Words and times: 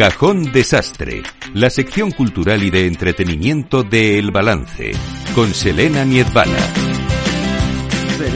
Cajón 0.00 0.50
Desastre, 0.50 1.22
la 1.52 1.68
sección 1.68 2.10
cultural 2.10 2.62
y 2.62 2.70
de 2.70 2.86
entretenimiento 2.86 3.82
de 3.82 4.18
El 4.18 4.30
Balance, 4.30 4.92
con 5.34 5.52
Selena 5.52 6.06
Niezbala. 6.06 6.89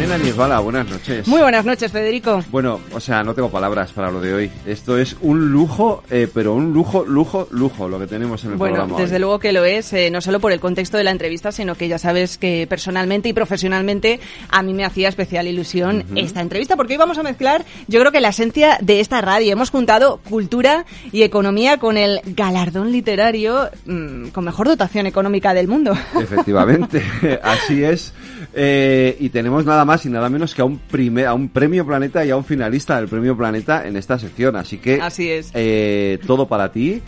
Elena 0.04 0.22
Niesbala, 0.22 0.60
buenas 0.60 0.86
noches. 0.86 1.26
Muy 1.26 1.40
buenas 1.40 1.64
noches, 1.64 1.90
Federico. 1.90 2.44
Bueno, 2.50 2.78
o 2.92 3.00
sea, 3.00 3.24
no 3.24 3.34
tengo 3.34 3.48
palabras 3.48 3.90
para 3.92 4.10
lo 4.10 4.20
de 4.20 4.34
hoy. 4.34 4.50
Esto 4.66 4.98
es 4.98 5.16
un 5.22 5.50
lujo, 5.50 6.02
eh, 6.10 6.28
pero 6.32 6.52
un 6.52 6.74
lujo, 6.74 7.06
lujo, 7.06 7.48
lujo 7.50 7.88
lo 7.88 7.98
que 7.98 8.06
tenemos 8.06 8.44
en 8.44 8.52
el 8.52 8.58
programa. 8.58 8.84
Bueno, 8.84 8.98
desde 8.98 9.18
luego 9.18 9.38
que 9.38 9.54
lo 9.54 9.64
es, 9.64 9.94
eh, 9.94 10.10
no 10.10 10.20
solo 10.20 10.40
por 10.40 10.52
el 10.52 10.60
contexto 10.60 10.98
de 10.98 11.04
la 11.04 11.10
entrevista, 11.10 11.52
sino 11.52 11.74
que 11.74 11.88
ya 11.88 11.98
sabes 11.98 12.36
que 12.36 12.66
personalmente 12.68 13.30
y 13.30 13.32
profesionalmente 13.32 14.20
a 14.50 14.62
mí 14.62 14.74
me 14.74 14.84
hacía 14.84 15.08
especial 15.08 15.46
ilusión 15.46 16.04
esta 16.16 16.42
entrevista, 16.42 16.76
porque 16.76 16.92
hoy 16.92 16.98
vamos 16.98 17.16
a 17.16 17.22
mezclar, 17.22 17.64
yo 17.88 17.98
creo 18.00 18.12
que 18.12 18.20
la 18.20 18.28
esencia 18.28 18.76
de 18.82 19.00
esta 19.00 19.22
radio. 19.22 19.52
Hemos 19.54 19.70
juntado 19.70 20.20
cultura 20.28 20.84
y 21.12 21.22
economía 21.22 21.78
con 21.78 21.96
el 21.96 22.20
galardón 22.26 22.92
literario 22.92 23.70
mm, 23.86 24.28
con 24.28 24.44
mejor 24.44 24.68
dotación 24.68 25.06
económica 25.06 25.54
del 25.54 25.66
mundo. 25.66 25.96
Efectivamente, 26.20 27.02
así 27.42 27.82
es. 27.82 28.12
Eh, 28.52 29.16
y 29.18 29.30
tenemos 29.30 29.64
nada 29.64 29.86
más 29.86 29.93
y 30.04 30.08
nada 30.08 30.28
menos 30.28 30.54
que 30.54 30.62
a 30.62 30.64
un, 30.64 30.78
primer, 30.78 31.26
a 31.26 31.34
un 31.34 31.48
premio 31.48 31.86
Planeta 31.86 32.24
y 32.24 32.30
a 32.30 32.36
un 32.36 32.44
finalista 32.44 32.96
del 32.96 33.08
premio 33.08 33.36
Planeta 33.36 33.86
en 33.86 33.96
esta 33.96 34.18
sección. 34.18 34.56
Así 34.56 34.78
que 34.78 35.00
Así 35.00 35.30
es. 35.30 35.50
Eh, 35.54 36.18
todo 36.26 36.48
para 36.48 36.72
ti. 36.72 37.02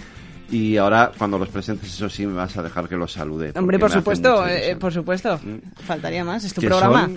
Y 0.50 0.76
ahora, 0.76 1.10
cuando 1.16 1.38
los 1.38 1.48
presentes, 1.48 1.92
eso 1.92 2.08
sí, 2.08 2.26
me 2.26 2.34
vas 2.34 2.56
a 2.56 2.62
dejar 2.62 2.88
que 2.88 2.96
los 2.96 3.12
salude. 3.12 3.52
Hombre, 3.56 3.78
por 3.78 3.90
supuesto, 3.90 4.46
eh, 4.46 4.76
por 4.76 4.92
supuesto. 4.92 5.40
Mm. 5.42 5.82
Faltaría 5.84 6.24
más, 6.24 6.44
es 6.44 6.54
tu 6.54 6.60
programa. 6.60 7.10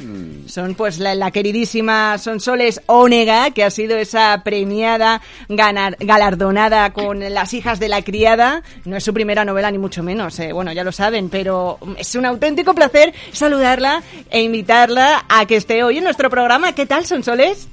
Son, 0.47 0.73
pues 0.73 0.99
la, 0.99 1.31
queridísima 1.31 2.17
Sonsoles 2.17 2.81
Ónega, 2.87 3.51
que 3.51 3.63
ha 3.63 3.69
sido 3.69 3.97
esa 3.97 4.41
premiada, 4.43 5.21
ganar, 5.47 5.95
galardonada 5.99 6.91
con 6.91 7.19
Las 7.19 7.53
hijas 7.53 7.79
de 7.79 7.89
la 7.89 8.01
criada. 8.01 8.63
No 8.85 8.97
es 8.97 9.03
su 9.03 9.13
primera 9.13 9.45
novela, 9.45 9.69
ni 9.69 9.77
mucho 9.77 10.01
menos, 10.01 10.39
eh, 10.39 10.51
bueno, 10.51 10.71
ya 10.71 10.83
lo 10.83 10.91
saben, 10.91 11.29
pero 11.29 11.77
es 11.97 12.15
un 12.15 12.25
auténtico 12.25 12.73
placer 12.73 13.13
saludarla 13.31 14.01
e 14.31 14.41
invitarla 14.41 15.25
a 15.29 15.45
que 15.45 15.55
esté 15.55 15.83
hoy 15.83 15.99
en 15.99 16.03
nuestro 16.03 16.29
programa. 16.29 16.73
¿Qué 16.73 16.85
tal, 16.85 17.05
Sonsoles? 17.05 17.67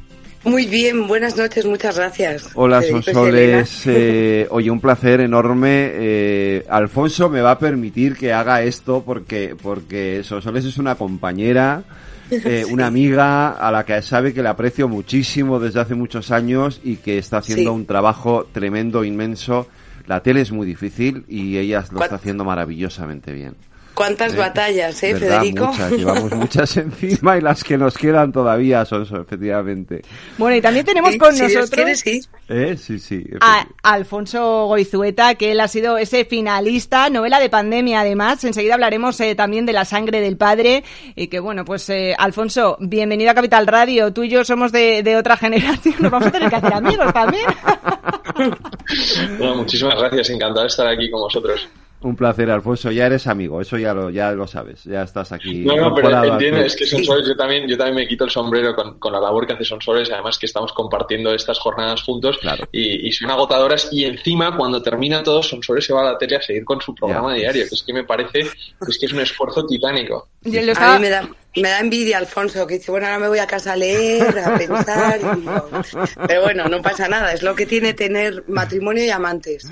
Muy 0.47 0.67
bien, 0.67 1.09
buenas 1.09 1.37
noches, 1.37 1.67
muchas 1.67 1.97
gracias. 1.97 2.51
Hola, 2.55 2.81
Sonsoles. 2.81 3.83
Eh, 3.87 4.47
oye, 4.51 4.71
un 4.71 4.81
placer 4.81 5.21
enorme. 5.21 5.91
Eh, 5.93 6.65
Alfonso 6.69 7.29
me 7.29 7.41
va 7.41 7.51
a 7.51 7.59
permitir 7.59 8.15
que 8.17 8.33
haga 8.33 8.63
esto 8.63 9.03
porque, 9.05 9.57
porque 9.61 10.23
Sonsoles 10.23 10.65
es 10.65 10.79
una 10.79 10.95
compañera, 10.95 11.83
eh, 12.31 12.65
una 12.71 12.87
amiga 12.87 13.55
a 13.55 13.73
la 13.73 13.85
que 13.85 14.01
sabe 14.03 14.33
que 14.33 14.41
le 14.41 14.49
aprecio 14.49 14.87
muchísimo 14.87 15.59
desde 15.59 15.81
hace 15.81 15.97
muchos 15.97 16.31
años 16.31 16.81
y 16.85 16.99
que 16.99 17.19
está 17.19 17.39
haciendo 17.39 17.73
un 17.73 17.85
trabajo 17.85 18.47
tremendo, 18.53 19.03
inmenso. 19.03 19.67
La 20.07 20.23
tele 20.23 20.43
es 20.43 20.53
muy 20.53 20.65
difícil 20.65 21.25
y 21.27 21.59
ella 21.59 21.85
lo 21.91 22.01
está 22.01 22.15
haciendo 22.15 22.45
maravillosamente 22.45 23.33
bien. 23.33 23.57
¿Cuántas 23.97 24.35
¿Eh? 24.35 24.37
batallas, 24.37 25.03
eh, 25.03 25.17
Federico? 25.17 25.69
Muchas, 25.69 25.91
llevamos 25.93 26.33
muchas 26.33 26.77
encima 26.77 27.39
y 27.39 27.41
las 27.41 27.65
que 27.65 27.79
nos 27.79 27.97
quedan 27.97 28.31
todavía 28.31 28.85
son, 28.85 29.05
eso, 29.05 29.23
efectivamente. 29.23 30.03
Bueno, 30.37 30.55
y 30.55 30.61
también 30.61 30.85
tenemos 30.85 31.17
con 31.17 31.37
nosotros 31.37 31.99
sí. 31.99 32.21
¿Eh? 32.51 32.77
sí, 32.77 32.99
sí, 32.99 33.25
a 33.41 33.67
Alfonso 33.83 34.67
Goizueta, 34.67 35.37
que 35.37 35.53
él 35.53 35.61
ha 35.61 35.69
sido 35.69 35.97
ese 35.97 36.27
finalista, 36.27 37.09
novela 37.09 37.41
de 37.41 37.49
pandemia 37.49 38.01
además. 38.01 38.45
Enseguida 38.45 38.75
hablaremos 38.75 39.19
eh, 39.21 39.35
también 39.35 39.65
de 39.65 39.73
la 39.73 39.87
sangre 39.87 40.21
del 40.21 40.37
padre. 40.37 40.85
Y 41.15 41.29
que 41.29 41.41
bueno, 41.41 41.65
pues 41.65 41.89
eh, 41.89 42.15
Alfonso, 42.19 42.77
bienvenido 42.79 43.31
a 43.31 43.35
Capital 43.35 43.67
Radio. 43.67 44.13
Tú 44.13 44.25
y 44.25 44.29
yo 44.29 44.45
somos 44.45 44.73
de, 44.73 45.03
de 45.03 45.17
otra 45.17 45.37
generación, 45.39 45.95
nos 46.01 46.13
vamos 46.13 46.29
a 46.29 46.33
tener 46.33 46.51
que 46.51 46.57
hacer 46.57 46.75
amigos 46.75 47.15
también. 47.15 47.47
bueno, 49.39 49.55
muchísimas 49.57 49.99
gracias, 49.99 50.29
encantado 50.29 50.61
de 50.61 50.69
estar 50.69 50.87
aquí 50.87 51.11
con 51.11 51.23
vosotros. 51.23 51.67
Un 52.01 52.15
placer, 52.15 52.51
Alfonso. 52.51 52.91
Ya 52.91 53.07
eres 53.07 53.27
amigo, 53.27 53.61
eso 53.61 53.79
ya 53.79 53.95
lo, 53.95 54.11
ya 54.11 54.33
lo 54.33 54.47
sabes. 54.47 54.85
Ya 54.85 55.03
estás 55.03 55.33
aquí. 55.33 55.65
No, 55.65 55.77
no, 55.77 55.95
pero 55.95 56.25
entiendes, 56.25 56.67
es 56.67 56.77
que 56.77 56.87
Sonsoles, 56.87 57.27
yo 57.27 57.37
también, 57.37 57.67
yo 57.67 57.77
también 57.77 57.97
me 57.97 58.07
quito 58.07 58.25
el 58.25 58.31
sombrero 58.31 58.75
con, 58.75 58.99
con 58.99 59.13
la 59.13 59.21
labor 59.21 59.47
que 59.47 59.55
hace 59.55 59.65
Sonsoles, 59.65 60.11
además 60.11 60.39
que 60.39 60.47
estamos 60.47 60.73
compartiendo 60.73 61.33
estas 61.35 61.59
jornadas 61.59 62.03
juntos 62.03 62.39
claro. 62.39 62.69
y, 62.71 63.09
y, 63.09 63.13
son 63.13 63.31
agotadoras. 63.31 63.89
Y 63.91 64.05
encima, 64.05 64.57
cuando 64.57 64.83
termina 64.83 65.23
todo, 65.23 65.43
Sonsoles 65.43 65.85
se 65.87 65.93
va 65.93 66.03
a 66.03 66.13
la 66.13 66.19
tele 66.19 66.37
a 66.37 66.43
seguir 66.43 66.65
con 66.65 66.81
su 66.81 66.95
programa 66.95 67.35
ya. 67.35 67.43
diario, 67.43 67.65
que 67.69 67.75
es 67.75 67.83
que 67.83 67.93
me 67.93 68.05
parece 68.05 68.47
pues, 68.79 68.99
que 68.99 69.07
es 69.07 69.13
un 69.13 69.21
esfuerzo 69.21 69.65
titánico. 69.67 70.29
Estaba... 70.45 70.97
A 70.97 70.99
mí 70.99 71.03
me 71.03 71.11
da, 71.11 71.29
me 71.57 71.71
da 71.71 71.81
envidia, 71.81 72.19
Alfonso, 72.19 72.67
que 72.67 72.79
dice, 72.79 72.91
bueno, 72.91 73.07
ahora 73.07 73.19
me 73.19 73.29
voy 73.29 73.39
a 73.39 73.47
casa 73.47 73.73
a 73.73 73.77
leer, 73.77 74.39
a 74.39 74.59
pensar. 74.59 75.21
Y... 75.21 76.27
Pero 76.27 76.43
bueno, 76.43 76.69
no 76.69 76.83
pasa 76.83 77.09
nada, 77.09 77.33
es 77.33 77.43
lo 77.43 77.55
que 77.55 77.67
tiene 77.67 77.95
tener 77.95 78.45
matrimonio 78.49 79.05
y 79.05 79.11
amantes. 79.11 79.67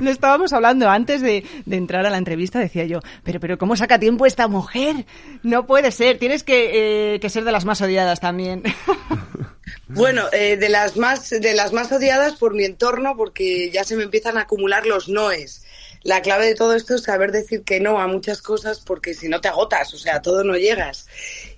Lo 0.00 0.10
estábamos 0.10 0.52
hablando 0.52 0.88
antes 0.88 1.22
de, 1.22 1.44
de, 1.64 1.76
entrar 1.76 2.06
a 2.06 2.10
la 2.10 2.18
entrevista, 2.18 2.58
decía 2.58 2.84
yo, 2.84 3.00
pero, 3.22 3.40
pero 3.40 3.58
¿cómo 3.58 3.76
saca 3.76 3.98
tiempo 3.98 4.26
esta 4.26 4.48
mujer? 4.48 5.06
No 5.42 5.66
puede 5.66 5.92
ser, 5.92 6.18
tienes 6.18 6.42
que, 6.42 7.14
eh, 7.14 7.20
que 7.20 7.30
ser 7.30 7.44
de 7.44 7.52
las 7.52 7.64
más 7.64 7.80
odiadas 7.80 8.20
también. 8.20 8.62
Bueno, 9.88 10.24
eh, 10.32 10.56
de 10.56 10.70
las 10.70 10.96
más 10.96 11.28
de 11.28 11.54
las 11.54 11.72
más 11.74 11.92
odiadas 11.92 12.36
por 12.36 12.54
mi 12.54 12.64
entorno, 12.64 13.14
porque 13.14 13.70
ya 13.70 13.84
se 13.84 13.94
me 13.94 14.04
empiezan 14.04 14.38
a 14.38 14.42
acumular 14.42 14.86
los 14.86 15.08
noes 15.08 15.64
la 16.04 16.22
clave 16.22 16.46
de 16.46 16.54
todo 16.54 16.74
esto 16.74 16.94
es 16.94 17.02
saber 17.02 17.32
decir 17.32 17.62
que 17.62 17.80
no 17.80 17.98
a 17.98 18.06
muchas 18.06 18.42
cosas 18.42 18.80
porque 18.80 19.14
si 19.14 19.28
no 19.28 19.40
te 19.40 19.48
agotas, 19.48 19.92
o 19.94 19.98
sea, 19.98 20.16
a 20.16 20.22
todo 20.22 20.44
no 20.44 20.56
llegas. 20.56 21.06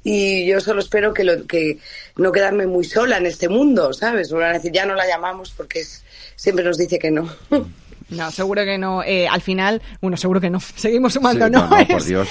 Y 0.02 0.46
yo 0.46 0.60
solo 0.60 0.80
espero 0.80 1.14
que, 1.14 1.24
lo, 1.24 1.46
que 1.46 1.78
no 2.16 2.32
quedarme 2.32 2.66
muy 2.66 2.84
sola 2.84 3.18
en 3.18 3.26
este 3.26 3.48
mundo, 3.48 3.92
¿sabes? 3.92 4.30
Van 4.30 4.50
a 4.50 4.52
decir, 4.54 4.72
ya 4.72 4.86
no 4.86 4.94
la 4.94 5.06
llamamos 5.06 5.52
porque 5.56 5.80
es, 5.80 6.04
siempre 6.36 6.64
nos 6.64 6.78
dice 6.78 6.98
que 6.98 7.10
no. 7.10 7.28
No, 8.10 8.30
seguro 8.30 8.64
que 8.66 8.76
no. 8.76 9.02
Eh, 9.02 9.26
al 9.26 9.40
final, 9.40 9.80
bueno, 10.02 10.18
seguro 10.18 10.38
que 10.38 10.50
no. 10.50 10.60
Seguimos 10.76 11.14
sumando, 11.14 11.46
sí, 11.46 11.52
¿no? 11.52 11.68
no, 11.68 11.78
no 11.78 11.86
por 11.86 12.04
Dios. 12.04 12.28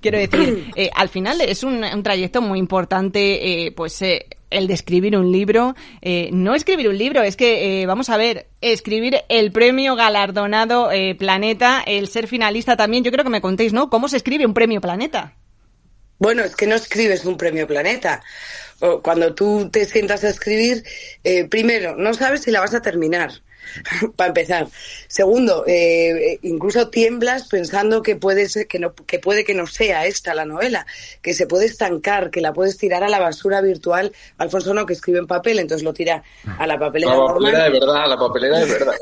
Quiero 0.00 0.18
decir, 0.18 0.70
eh, 0.76 0.90
al 0.94 1.08
final 1.08 1.40
es 1.40 1.64
un, 1.64 1.82
un 1.82 2.02
trayecto 2.02 2.42
muy 2.42 2.58
importante, 2.58 3.66
eh, 3.66 3.72
pues 3.72 4.00
eh, 4.02 4.26
el 4.50 4.66
de 4.66 4.74
escribir 4.74 5.16
un 5.16 5.32
libro. 5.32 5.74
Eh, 6.02 6.30
no 6.32 6.54
escribir 6.54 6.88
un 6.88 6.98
libro, 6.98 7.22
es 7.22 7.36
que, 7.36 7.82
eh, 7.82 7.86
vamos 7.86 8.10
a 8.10 8.16
ver, 8.16 8.48
escribir 8.60 9.18
el 9.28 9.52
premio 9.52 9.96
galardonado 9.96 10.90
eh, 10.92 11.14
Planeta, 11.14 11.82
el 11.86 12.08
ser 12.08 12.26
finalista 12.26 12.76
también. 12.76 13.04
Yo 13.04 13.12
creo 13.12 13.24
que 13.24 13.30
me 13.30 13.40
contéis, 13.40 13.72
¿no? 13.72 13.90
¿Cómo 13.90 14.08
se 14.08 14.16
escribe 14.16 14.46
un 14.46 14.54
premio 14.54 14.80
Planeta? 14.80 15.34
Bueno, 16.18 16.42
es 16.44 16.56
que 16.56 16.66
no 16.66 16.76
escribes 16.76 17.24
un 17.24 17.36
premio 17.36 17.66
Planeta. 17.66 18.22
Cuando 19.02 19.34
tú 19.34 19.70
te 19.70 19.86
sientas 19.86 20.22
a 20.24 20.28
escribir, 20.28 20.84
eh, 21.24 21.44
primero, 21.44 21.96
no 21.96 22.12
sabes 22.12 22.42
si 22.42 22.50
la 22.50 22.60
vas 22.60 22.74
a 22.74 22.82
terminar. 22.82 23.30
para 24.16 24.28
empezar. 24.28 24.68
Segundo, 25.08 25.64
eh, 25.66 26.38
incluso 26.42 26.88
tiemblas 26.88 27.48
pensando 27.48 28.02
que 28.02 28.16
puede, 28.16 28.48
ser, 28.48 28.66
que, 28.66 28.78
no, 28.78 28.94
que 28.94 29.18
puede 29.18 29.44
que 29.44 29.54
no 29.54 29.66
sea 29.66 30.06
esta 30.06 30.34
la 30.34 30.44
novela, 30.44 30.86
que 31.22 31.34
se 31.34 31.46
puede 31.46 31.66
estancar, 31.66 32.30
que 32.30 32.40
la 32.40 32.52
puedes 32.52 32.76
tirar 32.78 33.02
a 33.04 33.08
la 33.08 33.18
basura 33.18 33.60
virtual. 33.60 34.12
Alfonso 34.38 34.74
no, 34.74 34.86
que 34.86 34.94
escribe 34.94 35.18
en 35.18 35.26
papel, 35.26 35.58
entonces 35.58 35.84
lo 35.84 35.92
tira 35.92 36.22
a 36.58 36.66
la 36.66 36.78
papelera. 36.78 37.12
A 37.12 37.16
la 37.16 37.26
papelera 37.26 37.64
de 37.64 37.70
verdad, 37.70 38.04
a 38.04 38.06
la 38.06 38.18
papelera 38.18 38.58
de 38.60 38.66
verdad. 38.66 38.94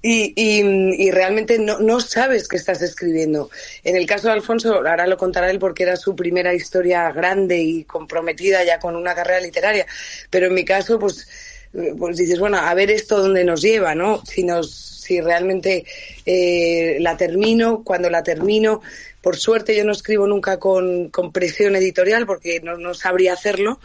Y, 0.00 0.32
y, 0.36 0.62
y, 1.06 1.10
realmente 1.10 1.58
no, 1.58 1.80
no, 1.80 2.00
sabes 2.00 2.46
qué 2.46 2.54
estás 2.54 2.80
escribiendo. 2.82 3.50
En 3.82 3.96
el 3.96 4.06
caso 4.06 4.28
de 4.28 4.34
Alfonso, 4.34 4.74
ahora 4.74 5.08
lo 5.08 5.16
contará 5.16 5.50
él 5.50 5.58
porque 5.58 5.82
era 5.82 5.96
su 5.96 6.14
primera 6.14 6.54
historia 6.54 7.10
grande 7.10 7.58
y 7.58 7.82
comprometida 7.82 8.62
ya 8.62 8.78
con 8.78 8.94
una 8.94 9.16
carrera 9.16 9.40
literaria, 9.40 9.86
pero 10.30 10.46
en 10.46 10.54
mi 10.54 10.64
caso, 10.64 11.00
pues 11.00 11.26
pues 11.72 12.16
dices, 12.16 12.38
bueno, 12.38 12.58
a 12.58 12.72
ver 12.74 12.90
esto 12.90 13.20
dónde 13.20 13.44
nos 13.44 13.60
lleva, 13.60 13.94
¿no? 13.94 14.24
Si 14.24 14.42
nos, 14.44 14.70
si 14.70 15.20
realmente 15.20 15.84
eh, 16.26 16.98
la 17.00 17.16
termino, 17.16 17.82
cuando 17.84 18.10
la 18.10 18.22
termino, 18.22 18.80
por 19.22 19.36
suerte 19.36 19.76
yo 19.76 19.84
no 19.84 19.92
escribo 19.92 20.26
nunca 20.26 20.58
con, 20.58 21.10
con 21.10 21.32
presión 21.32 21.76
editorial 21.76 22.26
porque 22.26 22.60
no, 22.60 22.76
no 22.76 22.94
sabría 22.94 23.32
hacerlo. 23.32 23.80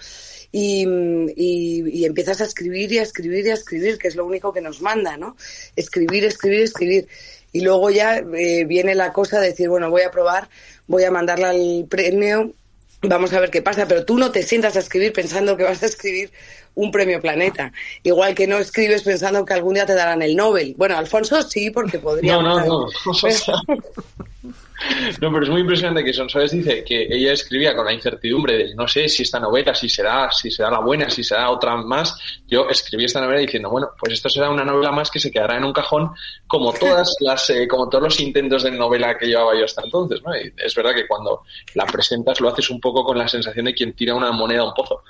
Y, 0.56 0.86
y, 1.36 1.84
y, 1.90 2.06
empiezas 2.06 2.40
a 2.40 2.44
escribir 2.44 2.92
y 2.92 3.00
a 3.00 3.02
escribir 3.02 3.48
y 3.48 3.50
a 3.50 3.56
escribir, 3.56 3.98
que 3.98 4.07
es 4.07 4.16
lo 4.16 4.24
único 4.24 4.54
que 4.54 4.62
nos 4.62 4.84
manda, 4.84 5.18
¿no? 5.18 5.36
Escribir, 5.75 6.25
escribir, 6.25 6.62
escribir. 6.62 7.07
Y 7.54 7.62
luego 7.62 7.90
ya 7.90 8.18
eh, 8.18 8.63
viene 8.66 8.94
la 8.94 9.13
cosa 9.13 9.40
de 9.40 9.48
decir, 9.48 9.69
bueno, 9.69 9.90
voy 9.90 10.04
a 10.04 10.12
probar, 10.12 10.50
voy 10.86 11.06
a 11.06 11.12
mandarla 11.12 11.50
al 11.50 11.88
premio, 11.90 12.54
vamos 13.04 13.34
a 13.34 13.40
ver 13.40 13.52
qué 13.52 13.62
pasa, 13.62 13.88
pero 13.88 14.06
tú 14.06 14.18
no 14.18 14.32
te 14.32 14.44
sientas 14.44 14.76
a 14.76 14.80
escribir 14.80 15.14
pensando 15.14 15.58
que 15.58 15.64
vas 15.64 15.84
a 15.84 15.86
escribir 15.86 16.32
un 16.76 16.92
premio 16.92 17.22
Planeta. 17.22 17.72
Igual 18.04 18.36
que 18.36 18.48
no 18.48 18.58
escribes 18.58 19.04
pensando 19.04 19.46
que 19.46 19.54
algún 19.54 19.76
día 19.76 19.86
te 19.86 19.94
darán 19.94 20.22
el 20.22 20.36
Nobel. 20.36 20.74
Bueno, 20.78 20.98
Alfonso 20.98 21.42
sí, 21.44 21.70
porque 21.70 22.00
podría. 22.00 22.34
No, 22.34 22.42
no, 22.42 22.66
no. 22.66 22.88
No, 25.22 25.31
pero 25.31 25.44
es 25.44 25.50
muy 25.50 25.62
impresionante 25.62 26.04
que 26.04 26.14
Sonsoles 26.14 26.52
dice 26.52 26.84
que 26.84 27.08
ella 27.10 27.34
escribía 27.34 27.75
con 27.75 27.86
la 27.86 27.94
incertidumbre 27.94 28.58
de 28.58 28.75
no 28.75 28.88
sé 28.88 29.08
si 29.08 29.24
esta 29.24 29.40
novela, 29.40 29.74
si 29.74 29.88
será, 29.88 30.30
si 30.31 30.52
será 30.52 30.72
la 30.72 30.80
buena, 30.80 31.10
si 31.10 31.24
será 31.24 31.50
otra 31.50 31.78
más. 31.78 32.18
Yo 32.48 32.68
escribí 32.70 33.06
esta 33.06 33.22
novela 33.22 33.40
diciendo, 33.40 33.70
bueno, 33.70 33.90
pues 33.98 34.14
esto 34.14 34.30
será 34.30 34.50
una 34.50 34.66
novela 34.66 34.92
más 34.92 35.10
que 35.10 35.20
se 35.20 35.31
quedará 35.31 35.58
en 35.58 35.64
un 35.64 35.74
cajón 35.74 36.12
como 36.48 36.74
todas 36.74 37.16
las, 37.22 37.50
eh, 37.50 37.68
como 37.68 37.88
todos 37.90 38.04
los 38.04 38.20
intentos 38.20 38.64
de 38.64 38.72
novela 38.72 39.18
que 39.18 39.28
llevaba 39.28 39.58
yo 39.58 39.66
hasta 39.66 39.84
entonces, 39.84 40.22
¿no? 40.24 40.36
Y 40.36 40.54
es 40.58 40.76
verdad 40.76 40.94
que 40.94 41.08
cuando 41.08 41.44
la 41.76 41.86
presentas 41.86 42.42
lo 42.42 42.50
haces 42.50 42.69
un 42.69 42.80
poco 42.80 43.04
con 43.04 43.18
la 43.18 43.28
sensación 43.28 43.66
de 43.66 43.74
quien 43.74 43.94
tira 43.94 44.16
una 44.16 44.31
moneda 44.31 44.62
a 44.62 44.68
un 44.68 44.74
pozo 44.74 45.04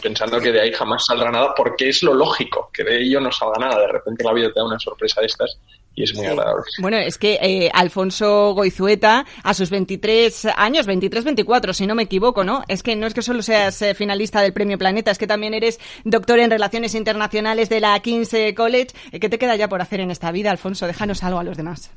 pensando 0.00 0.40
que 0.40 0.52
de 0.52 0.60
ahí 0.60 0.72
jamás 0.72 1.04
saldrá 1.04 1.30
nada, 1.30 1.54
porque 1.54 1.88
es 1.88 2.02
lo 2.02 2.14
lógico, 2.14 2.70
que 2.72 2.82
de 2.84 3.02
ello 3.02 3.20
no 3.20 3.30
salga 3.30 3.58
nada. 3.58 3.80
De 3.80 3.88
repente 3.88 4.24
la 4.24 4.32
vida 4.32 4.50
te 4.52 4.60
da 4.60 4.64
una 4.64 4.78
sorpresa 4.78 5.20
de 5.20 5.26
estas 5.26 5.58
y 5.94 6.04
es 6.04 6.14
muy 6.14 6.26
agradable. 6.26 6.64
Bueno, 6.78 6.96
es 6.96 7.18
que 7.18 7.38
eh, 7.42 7.70
Alfonso 7.72 8.54
Goizueta, 8.54 9.26
a 9.42 9.54
sus 9.54 9.70
23 9.70 10.46
años, 10.56 10.86
23, 10.86 11.24
24, 11.24 11.74
si 11.74 11.86
no 11.86 11.94
me 11.94 12.04
equivoco, 12.04 12.44
¿no? 12.44 12.62
Es 12.68 12.82
que 12.82 12.96
no 12.96 13.06
es 13.06 13.14
que 13.14 13.22
solo 13.22 13.42
seas 13.42 13.80
eh, 13.82 13.94
finalista 13.94 14.40
del 14.40 14.52
Premio 14.52 14.78
Planeta, 14.78 15.10
es 15.10 15.18
que 15.18 15.26
también 15.26 15.54
eres 15.54 15.78
doctor 16.04 16.38
en 16.38 16.50
Relaciones 16.50 16.94
Internacionales 16.94 17.68
de 17.68 17.80
la 17.80 17.98
King's 18.00 18.34
College. 18.56 18.88
Eh, 19.10 19.20
¿Qué 19.20 19.28
te 19.28 19.38
queda 19.38 19.56
ya 19.56 19.68
por 19.68 19.82
hacer 19.82 20.00
en 20.00 20.10
esta 20.10 20.32
vida, 20.32 20.50
Alfonso? 20.50 20.86
Déjanos 20.86 21.22
algo 21.22 21.38
a 21.38 21.44
los 21.44 21.56
demás. 21.56 21.90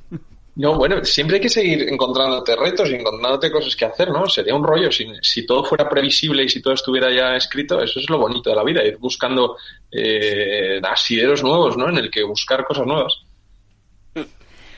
No, 0.58 0.76
bueno, 0.76 1.04
siempre 1.04 1.36
hay 1.36 1.42
que 1.42 1.50
seguir 1.50 1.82
encontrándote 1.90 2.56
retos 2.56 2.90
y 2.90 2.96
encontrándote 2.96 3.52
cosas 3.52 3.76
que 3.76 3.84
hacer, 3.84 4.10
¿no? 4.10 4.28
Sería 4.30 4.56
un 4.56 4.64
rollo 4.64 4.90
si, 4.90 5.06
si 5.22 5.46
todo 5.46 5.66
fuera 5.66 5.90
previsible 5.90 6.44
y 6.44 6.50
si 6.50 6.62
todo 6.62 6.74
estuviera 6.74 7.14
ya 7.14 7.36
escrito, 7.36 7.82
eso 7.82 8.00
es 8.00 8.10
lo 8.10 8.20
bonito 8.20 8.50
de 8.50 8.56
la 8.56 8.64
vida, 8.64 8.82
ir 8.86 8.98
buscando 8.98 9.58
eh, 9.92 10.80
asideros 10.82 11.44
nuevos, 11.44 11.76
¿no? 11.76 11.90
En 11.90 11.98
el 11.98 12.10
que 12.10 12.24
buscar 12.24 12.64
cosas 12.64 12.88
nuevas. 12.88 13.26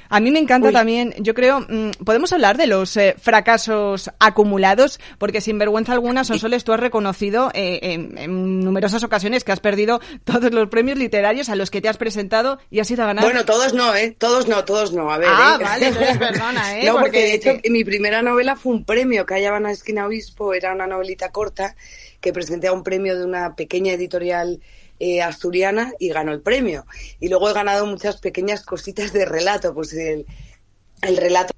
A 0.10 0.20
mí 0.20 0.32
me 0.32 0.40
encanta 0.40 0.72
también, 0.72 1.14
yo 1.20 1.34
creo, 1.34 1.62
mm, 1.62 2.04
podemos 2.04 2.32
hablar 2.34 2.58
de 2.58 2.68
los 2.68 2.96
eh, 2.98 3.16
fracasos 3.20 4.10
acumulados, 4.20 5.00
porque 5.18 5.42
sin 5.42 5.58
vergüenza 5.58 5.94
alguna, 5.94 6.24
Sonsoles, 6.24 6.64
tú 6.64 6.74
has 6.74 6.80
reconocido 6.80 7.52
eh, 7.54 7.80
en, 7.82 8.60
numerosas 8.64 9.04
ocasiones 9.04 9.44
que 9.44 9.52
has 9.52 9.60
perdido 9.60 10.00
todos 10.24 10.52
los 10.52 10.70
premios 10.70 10.98
literarios 10.98 11.50
a 11.50 11.56
los 11.56 11.72
que 11.72 11.82
te 11.82 11.90
has 11.90 11.98
presentado 11.98 12.60
y 12.70 12.80
has 12.80 12.90
ido 12.92 13.04
a 13.04 13.08
ganar. 13.08 13.24
Bueno, 13.24 13.46
todos 13.46 13.74
no, 13.74 13.96
¿eh? 13.96 14.16
Todos 14.18 14.48
no, 14.48 14.64
todos 14.66 14.94
no. 14.94 15.12
A 15.12 15.18
ver. 15.18 15.30
Ah, 15.32 15.58
¿eh? 15.60 15.64
vale, 15.64 15.88
entonces 15.88 16.18
perdona, 16.20 16.80
¿eh? 16.80 16.86
No, 16.86 17.00
porque, 17.00 17.20
de 17.20 17.34
hecho 17.34 17.52
mi 17.70 17.84
primera 17.84 18.22
novela 18.22 18.56
fue 18.56 18.74
un 18.74 18.86
premio 18.86 19.26
que 19.26 19.36
hallaban 19.36 19.66
a 19.66 19.72
Esquina 19.72 20.06
Obispo, 20.06 20.54
era 20.54 20.74
una 20.74 20.88
novelita 20.88 21.32
corta 21.32 21.76
que 22.22 22.34
presenté 22.34 22.68
a 22.68 22.74
un 22.74 22.84
premio 22.84 23.18
de 23.18 23.26
una 23.26 23.56
pequeña 23.56 23.94
editorial 23.94 24.62
eh, 25.00 25.22
asturiana 25.22 25.94
y 26.00 26.10
ganó 26.10 26.32
el 26.32 26.42
premio. 26.42 26.86
Y 27.20 27.30
luego 27.30 27.50
he 27.50 27.54
ganado 27.54 27.86
muchas 27.86 28.18
pequeñas 28.18 28.64
cositas 28.64 29.14
de 29.14 29.26
relato, 29.26 29.74
pues 29.74 29.94
el, 29.94 30.26
el 31.02 31.18
relato 31.18 31.57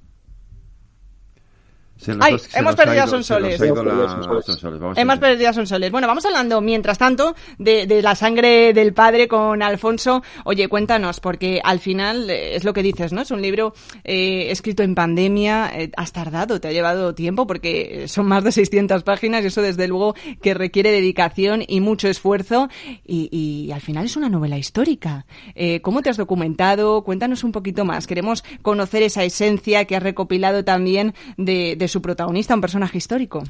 Ay, 2.19 2.37
hemos 2.55 2.75
perdido 2.75 3.03
a 3.03 3.07
Sonsoles. 3.07 3.59
Hemos 3.61 5.19
perdido 5.19 5.49
a 5.49 5.53
Sonsoles. 5.53 5.91
Bueno, 5.91 6.07
vamos 6.07 6.25
hablando, 6.25 6.61
mientras 6.61 6.97
tanto, 6.97 7.35
de, 7.57 7.87
de, 7.87 8.01
la 8.01 8.15
sangre 8.15 8.73
del 8.73 8.93
padre 8.93 9.27
con 9.27 9.61
Alfonso. 9.61 10.23
Oye, 10.45 10.67
cuéntanos, 10.67 11.19
porque 11.19 11.59
al 11.63 11.79
final 11.79 12.29
eh, 12.29 12.55
es 12.55 12.63
lo 12.63 12.73
que 12.73 12.83
dices, 12.83 13.11
¿no? 13.11 13.21
Es 13.21 13.31
un 13.31 13.41
libro 13.41 13.73
eh, 14.03 14.47
escrito 14.49 14.83
en 14.83 14.95
pandemia. 14.95 15.71
Eh, 15.73 15.91
has 15.97 16.13
tardado, 16.13 16.61
te 16.61 16.69
ha 16.69 16.71
llevado 16.71 17.13
tiempo, 17.13 17.45
porque 17.45 18.07
son 18.07 18.27
más 18.27 18.43
de 18.43 18.51
600 18.51 19.03
páginas 19.03 19.43
y 19.43 19.47
eso, 19.47 19.61
desde 19.61 19.87
luego, 19.87 20.15
que 20.41 20.53
requiere 20.53 20.91
dedicación 20.91 21.63
y 21.67 21.81
mucho 21.81 22.07
esfuerzo. 22.07 22.69
Y, 23.05 23.29
y 23.31 23.71
al 23.71 23.81
final 23.81 24.05
es 24.05 24.15
una 24.15 24.29
novela 24.29 24.57
histórica. 24.57 25.25
Eh, 25.55 25.81
¿Cómo 25.81 26.01
te 26.01 26.09
has 26.09 26.17
documentado? 26.17 27.03
Cuéntanos 27.03 27.43
un 27.43 27.51
poquito 27.51 27.83
más. 27.83 28.07
Queremos 28.07 28.43
conocer 28.61 29.03
esa 29.03 29.23
esencia 29.23 29.85
que 29.85 29.95
has 29.95 30.03
recopilado 30.03 30.63
también 30.63 31.13
de, 31.37 31.75
de 31.77 31.88
su 31.89 32.01
protagonista, 32.01 32.53
un 32.53 32.61
personaje 32.61 32.97
histórico. 32.97 33.43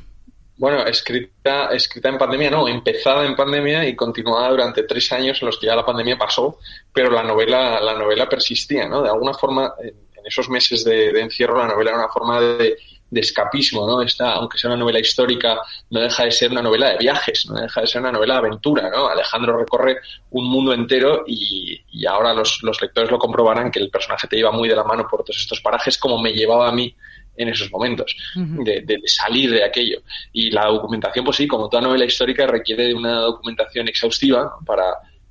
Bueno, 0.59 0.83
escrita, 0.86 1.69
escrita 1.71 2.09
en 2.09 2.18
pandemia, 2.18 2.51
no, 2.51 2.68
empezada 2.68 3.25
en 3.25 3.33
pandemia 3.33 3.88
y 3.88 3.95
continuada 3.95 4.50
durante 4.50 4.83
tres 4.83 5.09
años 5.13 5.41
en 5.41 5.45
los 5.45 5.57
que 5.57 5.68
ya 5.68 5.75
la 5.75 5.86
pandemia 5.86 6.18
pasó, 6.18 6.59
pero 6.91 7.09
la 7.09 7.24
novela, 7.24 7.80
la 7.80 7.94
novela 7.94 8.27
persistía, 8.27 8.86
¿no? 8.86 9.01
De 9.01 9.07
alguna 9.07 9.33
forma, 9.33 9.74
en, 9.81 9.95
esos 10.25 10.50
meses 10.50 10.83
de, 10.83 11.18
encierro, 11.18 11.57
la 11.57 11.68
novela 11.68 11.91
era 11.91 12.00
una 12.00 12.09
forma 12.09 12.41
de, 12.41 12.77
escapismo, 13.09 13.88
¿no? 13.88 14.01
Esta, 14.01 14.33
aunque 14.33 14.57
sea 14.57 14.69
una 14.69 14.80
novela 14.81 15.00
histórica, 15.00 15.62
no 15.91 16.01
deja 16.01 16.25
de 16.25 16.31
ser 16.31 16.51
una 16.51 16.62
novela 16.62 16.89
de 16.89 16.97
viajes, 16.97 17.47
no 17.50 17.62
deja 17.62 17.80
de 17.80 17.88
ser 17.88 18.01
una 18.01 18.12
novela 18.12 18.33
de 18.33 18.39
aventura, 18.39 18.89
¿no? 18.89 19.07
Alejandro 19.07 19.57
recorre 19.57 20.00
un 20.31 20.45
mundo 20.50 20.74
entero 20.74 21.24
y, 21.25 21.81
y 21.89 22.06
ahora 22.06 22.33
los, 22.33 22.59
los 22.63 22.81
lectores 22.81 23.09
lo 23.09 23.18
comprobarán 23.18 23.71
que 23.71 23.80
el 23.80 23.89
personaje 23.89 24.27
te 24.27 24.36
lleva 24.36 24.51
muy 24.51 24.68
de 24.68 24.75
la 24.75 24.83
mano 24.83 25.07
por 25.09 25.24
todos 25.24 25.38
estos 25.38 25.62
parajes, 25.62 25.97
como 25.97 26.21
me 26.21 26.33
llevaba 26.33 26.68
a 26.68 26.74
mí 26.74 26.94
en 27.39 27.50
esos 27.50 27.71
momentos, 27.71 28.15
de, 28.36 29.01
salir 29.06 29.50
de 29.51 29.63
aquello. 29.63 30.01
Y 30.33 30.51
la 30.51 30.65
documentación, 30.65 31.24
pues 31.24 31.38
sí, 31.38 31.47
como 31.47 31.69
toda 31.69 31.83
novela 31.83 32.03
histórica, 32.03 32.45
requiere 32.45 32.88
de 32.88 32.94
una 32.94 33.21
documentación 33.21 33.88
exhaustiva 33.88 34.57
para, 34.65 34.83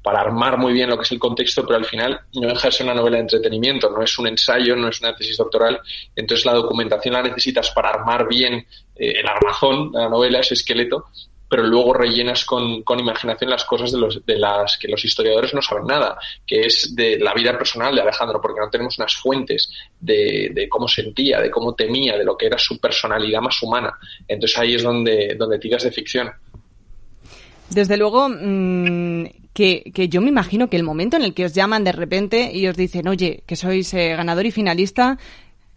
para 0.02 0.20
armar 0.20 0.56
muy 0.56 0.72
bien 0.72 0.88
lo 0.88 0.96
que 0.96 1.02
es 1.02 1.12
el 1.12 1.18
contexto, 1.18 1.66
pero 1.66 1.76
al 1.76 1.84
final 1.84 2.18
no 2.32 2.48
deja 2.48 2.68
de 2.68 2.72
ser 2.72 2.86
una 2.86 2.94
novela 2.94 3.18
de 3.18 3.24
entretenimiento, 3.24 3.90
no 3.90 4.02
es 4.02 4.18
un 4.18 4.26
ensayo, 4.26 4.74
no 4.74 4.88
es 4.88 5.00
una 5.02 5.14
tesis 5.14 5.36
doctoral, 5.36 5.78
entonces 6.16 6.46
la 6.46 6.54
documentación 6.54 7.12
la 7.12 7.22
necesitas 7.22 7.70
para 7.72 7.90
armar 7.90 8.26
bien 8.26 8.54
eh, 8.96 9.20
el 9.20 9.28
armazón 9.28 9.92
de 9.92 9.98
la 9.98 10.08
novela, 10.08 10.40
ese 10.40 10.54
esqueleto, 10.54 11.04
pero 11.48 11.62
luego 11.64 11.94
rellenas 11.94 12.44
con, 12.44 12.82
con, 12.82 13.00
imaginación 13.00 13.50
las 13.50 13.64
cosas 13.64 13.92
de, 13.92 13.98
los, 13.98 14.24
de 14.24 14.38
las 14.38 14.76
que 14.78 14.88
los 14.88 15.04
historiadores 15.04 15.54
no 15.54 15.62
saben 15.62 15.86
nada, 15.86 16.18
que 16.46 16.60
es 16.60 16.94
de 16.94 17.18
la 17.18 17.32
vida 17.34 17.56
personal 17.56 17.94
de 17.94 18.02
Alejandro, 18.02 18.40
porque 18.40 18.60
no 18.60 18.70
tenemos 18.70 18.98
unas 18.98 19.14
fuentes 19.16 19.70
de, 19.98 20.50
de 20.52 20.68
cómo 20.68 20.86
sentía, 20.88 21.40
de 21.40 21.50
cómo 21.50 21.74
temía, 21.74 22.16
de 22.16 22.24
lo 22.24 22.36
que 22.36 22.46
era 22.46 22.58
su 22.58 22.78
personalidad 22.78 23.40
más 23.40 23.62
humana. 23.62 23.98
Entonces 24.26 24.58
ahí 24.58 24.74
es 24.74 24.82
donde, 24.82 25.34
donde 25.38 25.58
tiras 25.58 25.82
de 25.82 25.92
ficción. 25.92 26.30
Desde 27.70 27.96
luego, 27.96 28.28
mmm, 28.28 29.26
que, 29.52 29.90
que, 29.94 30.08
yo 30.08 30.20
me 30.20 30.28
imagino 30.28 30.70
que 30.70 30.76
el 30.76 30.84
momento 30.84 31.16
en 31.16 31.22
el 31.22 31.34
que 31.34 31.44
os 31.44 31.52
llaman 31.52 31.84
de 31.84 31.92
repente 31.92 32.50
y 32.54 32.66
os 32.66 32.76
dicen, 32.76 33.08
oye, 33.08 33.42
que 33.46 33.56
sois 33.56 33.92
eh, 33.92 34.14
ganador 34.16 34.46
y 34.46 34.52
finalista, 34.52 35.18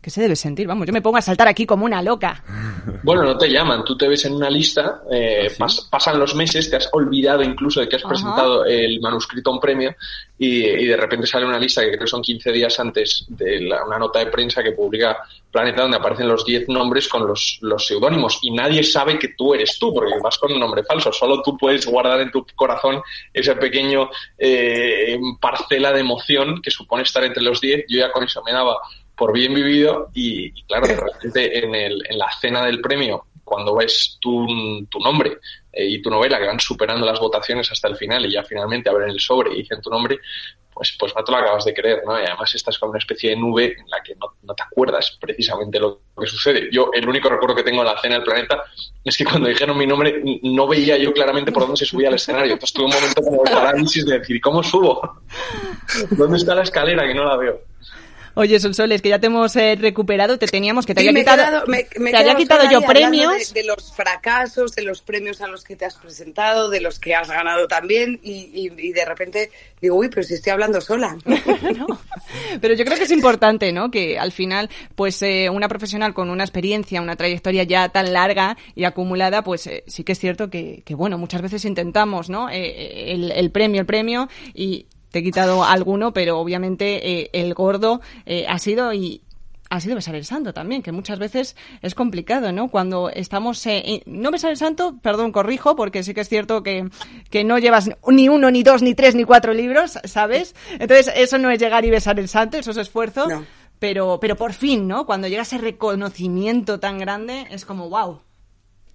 ¿Qué 0.02 0.10
se 0.10 0.22
debe 0.22 0.36
sentir? 0.36 0.66
Vamos, 0.66 0.88
yo 0.88 0.94
me 0.94 1.02
pongo 1.02 1.18
a 1.18 1.22
saltar 1.22 1.48
aquí 1.48 1.68
como 1.68 1.86
una 1.86 2.02
loca. 2.02 2.44
Bueno, 3.04 3.24
no 3.24 3.38
te 3.38 3.48
llaman, 3.48 3.84
tú 3.86 3.96
te 3.96 4.08
ves 4.08 4.26
en 4.26 4.34
una 4.34 4.50
lista, 4.50 5.04
eh, 5.12 5.52
¿Ah, 5.60 5.68
pasan 5.92 6.18
los 6.18 6.34
meses, 6.34 6.72
te 6.72 6.78
has 6.78 6.90
olvidado 6.92 7.44
incluso 7.44 7.82
de 7.82 7.88
que 7.88 7.98
has 7.98 8.04
presentado 8.04 8.66
el 8.66 9.00
manuscrito 9.00 9.52
a 9.52 9.54
un 9.54 9.60
premio 9.60 9.96
y, 10.40 10.88
de 10.88 10.98
repente 10.98 11.28
sale 11.28 11.46
una 11.46 11.60
lista 11.60 11.82
que 11.82 11.90
creo 11.90 12.00
que 12.00 12.08
son 12.08 12.24
15 12.24 12.52
días 12.52 12.80
antes 12.80 13.26
de 13.28 13.70
una 13.86 14.00
nota 14.00 14.18
de 14.20 14.26
prensa 14.26 14.64
que 14.64 14.72
publica 14.72 15.18
Planeta 15.52 15.84
donde 15.84 15.98
aparecen 15.98 16.28
los 16.28 16.46
10 16.46 16.70
nombres 16.70 17.08
con 17.08 17.28
los, 17.28 17.60
los 17.62 17.86
seudónimos 17.86 18.40
y 18.42 18.52
nadie 18.52 18.84
sabe 18.84 19.20
que 19.20 19.30
tú 19.38 19.54
eres 19.54 19.78
tú 19.78 19.94
porque 19.94 20.14
vas 20.24 20.38
con 20.40 20.52
un 20.52 20.60
nombre 20.60 20.84
falso, 20.84 21.12
solo 21.12 21.44
tú 21.44 21.56
puedes 21.58 21.86
guardar 21.86 22.22
en 22.22 22.32
tu 22.32 22.44
corazón 22.56 23.04
ese 23.32 23.56
pequeño 23.56 24.10
eh, 24.38 25.20
parcela 25.40 25.92
de 25.92 26.00
emoción 26.00 26.62
que 26.62 26.72
supone 26.72 27.04
estar 27.04 27.24
entre 27.24 27.44
los 27.44 27.62
10, 27.62 27.86
yo 27.88 28.00
ya 28.00 28.12
con 28.12 28.24
eso 28.24 28.42
me 28.44 28.54
daba 28.54 28.78
por 29.16 29.34
bien 29.34 29.54
vivido 29.54 30.10
y, 30.14 30.52
claro, 30.64 30.88
de 30.88 30.96
repente 30.96 31.64
en, 31.64 31.76
el, 31.76 32.04
en 32.10 32.18
la 32.18 32.32
cena 32.40 32.66
del 32.66 32.82
premio, 32.82 33.26
cuando 33.44 33.76
ves 33.76 34.18
tu, 34.22 34.48
nombre 35.04 35.40
eh, 35.74 35.86
y 35.86 36.02
tu 36.02 36.10
novela 36.10 36.40
que 36.40 36.48
van 36.48 36.60
superando 36.60 37.06
las 37.06 37.20
votaciones 37.20 37.70
hasta 37.72 37.90
el 37.90 37.98
final 37.98 38.26
y 38.26 38.32
ya 38.32 38.44
finalmente 38.44 38.90
abren 38.90 39.10
el 39.10 39.20
sobre 39.20 39.54
y 39.54 39.58
dicen 39.58 39.82
tu 39.82 39.90
nombre, 39.90 40.20
pues, 40.74 40.96
pues 40.98 41.14
no 41.16 41.24
te 41.24 41.32
lo 41.32 41.38
acabas 41.38 41.66
de 41.66 41.74
creer, 41.74 42.02
¿no? 42.06 42.18
Y 42.20 42.26
además 42.26 42.56
estás 42.56 42.80
con 42.80 42.90
una 42.90 43.00
especie 43.00 43.32
de 43.32 43.36
nube 43.36 43.76
en 43.78 43.90
la 43.90 44.02
que 44.02 44.16
no, 44.16 44.36
no, 44.44 44.54
te 44.54 44.64
acuerdas 44.64 45.18
precisamente 45.20 45.80
lo 45.80 46.02
que 46.18 46.28
sucede. 46.28 46.70
Yo, 46.72 46.92
el 46.94 47.08
único 47.08 47.30
recuerdo 47.30 47.56
que 47.56 47.64
tengo 47.64 47.84
de 47.84 47.90
la 47.90 48.02
cena 48.02 48.16
del 48.16 48.24
planeta 48.24 48.64
es 49.04 49.18
que 49.18 49.26
cuando 49.26 49.50
dijeron 49.50 49.78
mi 49.78 49.86
nombre 49.86 50.22
no 50.44 50.68
veía 50.68 50.98
yo 50.98 51.12
claramente 51.14 51.52
por 51.52 51.64
dónde 51.64 51.78
se 51.78 51.86
subía 51.86 52.08
al 52.08 52.16
escenario. 52.16 52.54
Entonces 52.54 52.74
tuve 52.74 52.86
un 52.86 52.94
momento 52.94 53.22
como 53.22 53.44
de 53.44 53.52
parálisis 53.52 54.06
de 54.06 54.20
decir, 54.20 54.40
¿cómo 54.40 54.64
subo? 54.64 55.22
¿Dónde 56.12 56.38
está 56.38 56.56
la 56.56 56.64
escalera 56.64 57.06
que 57.06 57.14
no 57.14 57.26
la 57.26 57.36
veo? 57.36 57.62
Oye, 58.34 58.60
Sonsoles, 58.60 59.02
que 59.02 59.10
ya 59.10 59.20
te 59.20 59.28
hemos 59.28 59.56
eh, 59.58 59.76
recuperado, 59.80 60.38
te 60.38 60.48
teníamos 60.48 60.86
que 60.86 60.96
te 60.96 61.02
había 61.02 61.14
quitado, 61.14 61.66
te 61.66 62.18
había 62.18 62.36
quitado 62.36 62.70
yo 62.72 62.82
premios. 62.82 63.54
De, 63.54 63.64
los 63.64 63.94
fracasos, 63.94 64.74
de 64.74 64.84
los 64.84 65.02
premios 65.02 65.42
a 65.42 65.48
los 65.48 65.64
que 65.64 65.76
te 65.76 65.86
has 65.86 65.96
presentado, 65.96 66.70
de 66.70 66.80
los 66.80 67.00
que 67.00 67.14
has 67.14 67.30
ganado 67.30 67.68
también, 67.68 68.20
y, 68.24 68.70
de 68.70 69.06
repente 69.06 69.52
digo, 69.82 69.96
uy, 69.96 70.10
pero 70.10 70.24
si 70.24 70.36
estoy 70.36 70.52
hablando 70.52 70.80
sola. 70.80 71.18
Pero 72.62 72.76
yo 72.76 72.86
creo 72.86 72.98
que 72.98 73.04
es 73.04 73.12
importante, 73.12 73.72
¿no? 73.72 73.90
Que 73.90 74.20
al 74.20 74.32
final, 74.32 74.70
pues 74.96 75.22
eh, 75.22 75.50
una 75.50 75.68
profesional 75.68 76.14
con 76.14 76.30
una 76.30 76.44
experiencia, 76.44 77.02
una 77.02 77.16
trayectoria 77.16 77.64
ya 77.64 77.90
tan 77.90 78.14
larga 78.14 78.58
y 78.76 78.84
acumulada, 78.84 79.44
pues 79.44 79.68
eh, 79.68 79.84
sí 79.88 80.04
que 80.04 80.12
es 80.12 80.20
cierto 80.20 80.50
que, 80.50 80.84
que, 80.86 80.96
bueno, 80.96 81.18
muchas 81.18 81.42
veces 81.42 81.66
intentamos, 81.66 82.30
¿no? 82.30 82.50
el, 82.50 83.32
el 83.32 83.52
premio, 83.52 83.82
el 83.82 83.88
premio, 83.88 84.30
y 84.54 84.86
te 85.12 85.20
he 85.20 85.24
quitado 85.24 85.64
alguno, 85.64 86.14
pero 86.14 86.40
obviamente 86.40 87.22
eh, 87.22 87.30
el 87.34 87.54
gordo 87.54 88.02
eh, 88.26 88.46
ha 88.48 88.58
sido 88.60 88.94
y 88.94 89.22
ha 89.70 89.80
sido 89.80 89.96
besar 89.96 90.16
el 90.16 90.26
santo 90.26 90.54
también, 90.54 90.82
que 90.82 90.92
muchas 90.92 91.18
veces 91.18 91.56
es 91.82 91.96
complicado, 91.96 92.52
¿no? 92.52 92.68
Cuando 92.68 93.10
estamos... 93.10 93.66
Eh, 93.68 94.04
no 94.06 94.30
besar 94.30 94.52
el 94.52 94.58
santo, 94.58 95.00
perdón, 95.02 95.32
corrijo, 95.32 95.78
porque 95.78 96.04
sí 96.04 96.14
que 96.14 96.20
es 96.20 96.28
cierto 96.28 96.62
que, 96.62 96.90
que 97.30 97.46
no 97.46 97.58
llevas 97.58 97.90
ni 98.06 98.28
uno, 98.28 98.52
ni 98.52 98.64
dos, 98.64 98.82
ni 98.82 98.96
tres, 98.96 99.16
ni 99.16 99.24
cuatro 99.24 99.54
libros, 99.54 99.98
¿sabes? 100.04 100.56
Entonces, 100.74 101.10
eso 101.16 101.38
no 101.38 101.50
es 101.50 101.60
llegar 101.60 101.86
y 101.86 101.90
besar 101.90 102.20
el 102.20 102.28
santo, 102.28 102.58
eso 102.58 102.72
es 102.72 102.78
esfuerzo. 102.78 103.28
Pero, 103.80 104.20
pero 104.20 104.36
por 104.36 104.52
fin, 104.52 104.90
¿no? 104.90 105.06
Cuando 105.06 105.30
llega 105.30 105.44
ese 105.44 105.58
reconocimiento 105.58 106.82
tan 106.82 107.00
grande, 107.00 107.48
es 107.50 107.64
como, 107.64 107.88
wow. 107.88 108.20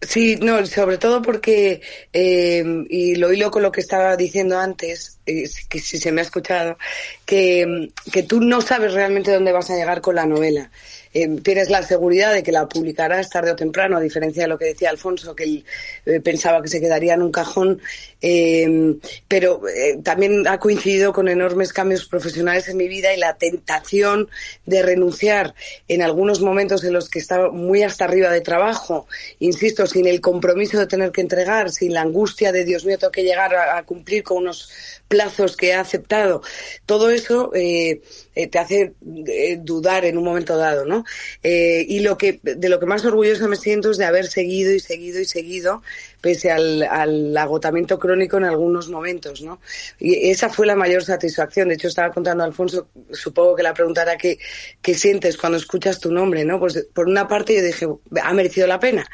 Sí, 0.03 0.37
no, 0.37 0.67
sobre 0.67 0.99
todo 0.99 1.23
porque, 1.23 1.81
y 2.13 3.15
lo 3.15 3.33
hilo 3.33 3.51
con 3.51 3.63
lo 3.63 3.73
que 3.73 3.81
estaba 3.81 4.15
diciendo 4.15 4.59
antes, 4.59 5.16
que 5.27 5.81
si 5.81 5.99
se 5.99 6.13
me 6.13 6.21
ha 6.21 6.25
escuchado, 6.25 6.79
que, 7.25 7.91
que 8.13 8.23
tú 8.23 8.41
no 8.41 8.61
sabes 8.61 8.95
realmente 8.95 9.33
dónde 9.33 9.53
vas 9.53 9.71
a 9.71 9.77
llegar 9.77 10.01
con 10.01 10.15
la 10.15 10.25
novela. 10.25 10.71
Eh, 11.19 11.29
tienes 11.43 11.71
la 11.71 11.83
seguridad 11.83 12.35
de 12.35 12.43
que 12.43 12.53
la 12.53 12.69
publicarás 12.69 13.31
tarde 13.31 13.51
o 13.51 13.57
temprano, 13.57 13.97
a 13.97 14.01
diferencia 14.01 14.43
de 14.43 14.49
lo 14.49 14.59
que 14.59 14.67
decía 14.67 14.91
Alfonso, 14.91 15.35
que 15.35 15.45
él 15.45 15.65
eh, 16.05 16.21
pensaba 16.21 16.61
que 16.61 16.69
se 16.69 16.79
quedaría 16.79 17.15
en 17.15 17.23
un 17.23 17.33
cajón, 17.33 17.81
eh, 18.21 18.97
pero 19.27 19.63
también 20.03 20.47
ha 20.47 20.59
coincidido 20.59 21.15
con 21.15 21.29
enormes 21.29 21.73
cambios 21.73 22.05
profesionales 22.07 22.69
en 22.69 22.77
mi 22.77 22.87
vida 22.87 23.15
y 23.15 23.19
la 23.19 23.35
tentación 23.39 24.29
de 24.67 24.83
renunciar 24.83 25.55
en 25.89 26.03
algunos 26.03 26.43
momentos 26.43 26.85
en 26.85 26.93
los 26.93 27.09
que 27.09 27.19
estaba 27.19 27.51
muy 27.51 27.83
hasta 27.83 28.05
arriba 28.05 28.31
de 28.31 28.43
trabajo, 28.43 29.07
insisto, 29.39 29.87
sin 29.87 30.07
el 30.07 30.21
compromiso 30.21 30.79
de 30.79 30.87
tener 30.87 31.13
que 31.13 31.23
entregar, 31.23 31.71
sin 31.71 31.95
la 31.95 32.03
angustia 32.03 32.53
de 32.53 32.67
Dios 32.67 32.85
mío, 32.85 32.99
tengo 32.99 33.13
que 33.13 33.23
llegar 33.23 33.55
a 33.55 33.83
cumplir 33.85 34.23
con 34.23 34.37
unos 34.37 34.69
plazos 35.09 35.57
que 35.57 35.75
ha 35.75 35.81
aceptado, 35.81 36.43
todo 36.85 37.11
eso 37.11 37.53
eh, 37.55 38.03
eh, 38.35 38.49
te 38.49 38.59
hace 38.59 38.95
eh, 39.27 39.59
dudar 39.61 40.05
en 40.05 40.19
un 40.19 40.25
momento 40.25 40.57
dado, 40.57 40.85
¿no? 40.85 41.05
y 41.43 42.01
lo 42.01 42.19
que 42.19 42.41
de 42.43 42.69
lo 42.69 42.81
que 42.81 42.87
más 42.87 43.05
orgullosa 43.05 43.47
me 43.47 43.57
siento 43.57 43.91
es 43.91 43.99
de 43.99 44.05
haber 44.05 44.27
seguido 44.27 44.73
y 44.73 44.81
seguido 44.81 45.21
y 45.21 45.25
seguido 45.25 45.83
pese 46.27 46.51
al, 46.51 47.37
agotamiento 47.37 48.01
crónico 48.01 48.37
en 48.37 48.45
algunos 48.45 48.89
momentos, 48.89 49.43
¿no? 49.43 49.61
Y 50.01 50.29
esa 50.31 50.49
fue 50.49 50.67
la 50.67 50.75
mayor 50.75 51.05
satisfacción. 51.05 51.69
De 51.69 51.75
hecho, 51.75 51.87
estaba 51.87 52.13
contando 52.13 52.43
a 52.43 52.47
Alfonso, 52.47 52.89
supongo 53.13 53.55
que 53.55 53.63
la 53.63 53.73
preguntara 53.73 54.17
qué, 54.17 54.39
qué 54.83 54.95
sientes 54.95 55.37
cuando 55.37 55.57
escuchas 55.57 56.01
tu 56.01 56.11
nombre, 56.11 56.45
¿no? 56.45 56.59
Pues 56.59 56.89
por 56.93 57.07
una 57.07 57.29
parte 57.29 57.55
yo 57.55 57.63
dije, 57.63 57.87
ha 58.21 58.33
merecido 58.33 58.67
la 58.67 58.81
pena, 58.81 59.07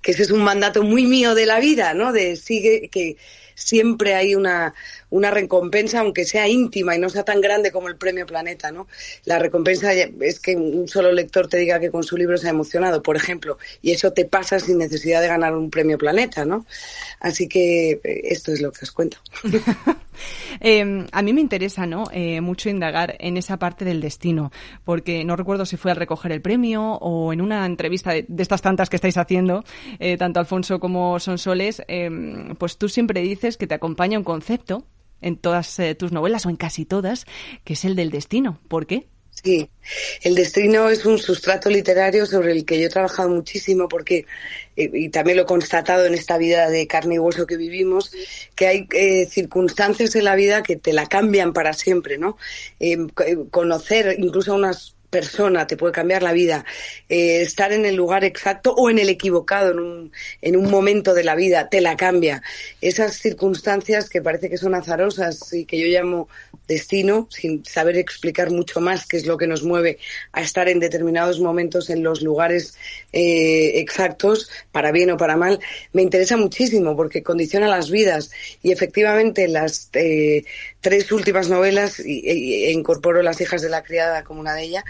que 0.00 0.12
ese 0.12 0.22
es 0.22 0.30
un 0.30 0.44
mandato 0.44 0.84
muy 0.84 1.06
mío 1.06 1.34
de 1.34 1.46
la 1.46 1.58
vida, 1.58 1.92
¿no? 1.92 2.12
De 2.12 2.36
sigue, 2.36 2.88
que 2.88 3.16
siempre 3.56 4.14
hay 4.14 4.36
una, 4.36 4.72
una 5.10 5.30
recompensa, 5.30 6.00
aunque 6.00 6.24
sea 6.24 6.48
íntima 6.48 6.96
y 6.96 6.98
no 6.98 7.10
sea 7.10 7.24
tan 7.24 7.40
grande 7.40 7.70
como 7.70 7.88
el 7.88 7.96
premio 7.96 8.26
Planeta, 8.26 8.70
¿no? 8.72 8.86
La 9.24 9.38
recompensa 9.38 9.92
es 9.92 10.40
que 10.40 10.56
un 10.56 10.88
solo 10.88 11.12
lector 11.12 11.48
te 11.48 11.58
diga 11.58 11.80
que 11.80 11.90
con 11.90 12.02
su 12.02 12.16
libro 12.16 12.38
se 12.38 12.46
ha 12.46 12.50
emocionado, 12.50 13.02
por 13.02 13.16
ejemplo, 13.16 13.58
y 13.82 13.92
eso 13.92 14.12
te 14.12 14.24
pasa 14.24 14.58
sin 14.60 14.78
necesidad 14.78 15.20
de 15.20 15.28
ganar 15.28 15.54
un 15.54 15.70
premio 15.70 15.98
Planeta, 15.98 16.44
¿no? 16.44 16.66
Así 17.20 17.48
que 17.48 17.92
eh, 17.92 18.20
esto 18.24 18.52
es 18.52 18.60
lo 18.60 18.72
que 18.72 18.84
os 18.84 18.92
cuento. 18.92 19.18
eh, 20.60 21.06
a 21.10 21.22
mí 21.22 21.32
me 21.32 21.40
interesa, 21.40 21.86
¿no? 21.86 22.04
Eh, 22.12 22.40
mucho 22.40 22.68
indagar 22.68 23.16
en 23.18 23.36
esa 23.36 23.58
parte 23.58 23.84
del 23.84 24.00
destino, 24.00 24.50
porque 24.84 25.24
no 25.24 25.36
recuerdo 25.36 25.66
si 25.66 25.76
fue 25.76 25.90
al 25.90 25.96
recoger 25.96 26.32
el 26.32 26.42
premio 26.42 26.94
o 26.94 27.32
en 27.32 27.40
una 27.40 27.66
entrevista 27.66 28.12
de, 28.12 28.26
estas 28.38 28.62
tantas 28.62 28.90
que 28.90 28.96
estáis 28.96 29.16
haciendo, 29.16 29.64
eh, 29.98 30.16
tanto 30.16 30.40
Alfonso 30.40 30.80
como 30.80 31.18
Sonsoles, 31.18 31.82
em, 31.88 32.54
pues 32.56 32.78
tú 32.78 32.88
siempre 32.88 33.20
dices 33.20 33.56
que 33.56 33.66
te 33.66 33.74
acompaña 33.74 34.18
un 34.18 34.24
concepto 34.24 34.84
en 35.20 35.36
todas 35.36 35.78
eh, 35.78 35.94
tus 35.94 36.12
novelas 36.12 36.46
o 36.46 36.50
en 36.50 36.56
casi 36.56 36.84
todas, 36.84 37.26
que 37.64 37.74
es 37.74 37.84
el 37.84 37.96
del 37.96 38.10
destino. 38.10 38.60
¿Por 38.68 38.86
qué? 38.86 39.06
Sí, 39.42 39.70
el 40.22 40.34
destino 40.34 40.90
es 40.90 41.06
un 41.06 41.18
sustrato 41.18 41.70
literario 41.70 42.26
sobre 42.26 42.52
el 42.52 42.66
que 42.66 42.78
yo 42.78 42.86
he 42.86 42.90
trabajado 42.90 43.30
muchísimo 43.30 43.88
porque, 43.88 44.26
eh, 44.76 44.90
y 44.92 45.08
también 45.08 45.38
lo 45.38 45.44
he 45.44 45.46
constatado 45.46 46.04
en 46.04 46.12
esta 46.12 46.36
vida 46.36 46.68
de 46.68 46.86
carne 46.86 47.14
y 47.14 47.18
hueso 47.18 47.46
que 47.46 47.56
vivimos, 47.56 48.12
que 48.54 48.66
hay 48.66 48.88
eh, 48.92 49.26
circunstancias 49.26 50.14
en 50.14 50.24
la 50.24 50.34
vida 50.34 50.62
que 50.62 50.76
te 50.76 50.92
la 50.92 51.06
cambian 51.06 51.54
para 51.54 51.72
siempre, 51.72 52.18
¿no? 52.18 52.36
conocer 53.50 54.16
incluso 54.18 54.54
unas 54.54 54.94
persona 55.10 55.66
te 55.66 55.76
puede 55.76 55.92
cambiar 55.92 56.22
la 56.22 56.32
vida, 56.32 56.64
eh, 57.08 57.42
estar 57.42 57.72
en 57.72 57.84
el 57.84 57.96
lugar 57.96 58.24
exacto 58.24 58.72
o 58.74 58.88
en 58.88 58.98
el 58.98 59.08
equivocado 59.08 59.72
en 59.72 59.78
un, 59.80 60.12
en 60.40 60.56
un 60.56 60.70
momento 60.70 61.14
de 61.14 61.24
la 61.24 61.34
vida 61.34 61.68
te 61.68 61.80
la 61.80 61.96
cambia. 61.96 62.42
Esas 62.80 63.16
circunstancias 63.16 64.08
que 64.08 64.22
parece 64.22 64.48
que 64.48 64.56
son 64.56 64.74
azarosas 64.74 65.52
y 65.52 65.64
que 65.64 65.78
yo 65.78 65.86
llamo 65.86 66.28
destino, 66.68 67.26
sin 67.30 67.64
saber 67.64 67.96
explicar 67.96 68.50
mucho 68.50 68.80
más 68.80 69.06
qué 69.06 69.16
es 69.16 69.26
lo 69.26 69.36
que 69.36 69.48
nos 69.48 69.64
mueve 69.64 69.98
a 70.32 70.40
estar 70.40 70.68
en 70.68 70.78
determinados 70.78 71.40
momentos 71.40 71.90
en 71.90 72.02
los 72.04 72.22
lugares 72.22 72.76
eh, 73.12 73.80
exactos, 73.80 74.48
para 74.70 74.92
bien 74.92 75.10
o 75.10 75.16
para 75.16 75.36
mal, 75.36 75.58
me 75.92 76.02
interesa 76.02 76.36
muchísimo 76.36 76.96
porque 76.96 77.24
condiciona 77.24 77.66
las 77.66 77.90
vidas 77.90 78.30
y 78.62 78.70
efectivamente 78.70 79.48
las 79.48 79.90
eh, 79.94 80.44
tres 80.80 81.10
últimas 81.12 81.48
novelas 81.48 82.00
e, 82.00 82.70
incorporo 82.72 83.22
Las 83.22 83.40
hijas 83.40 83.62
de 83.62 83.68
la 83.68 83.82
criada 83.82 84.22
como 84.24 84.40
una 84.40 84.54
de 84.54 84.62
ellas, 84.62 84.84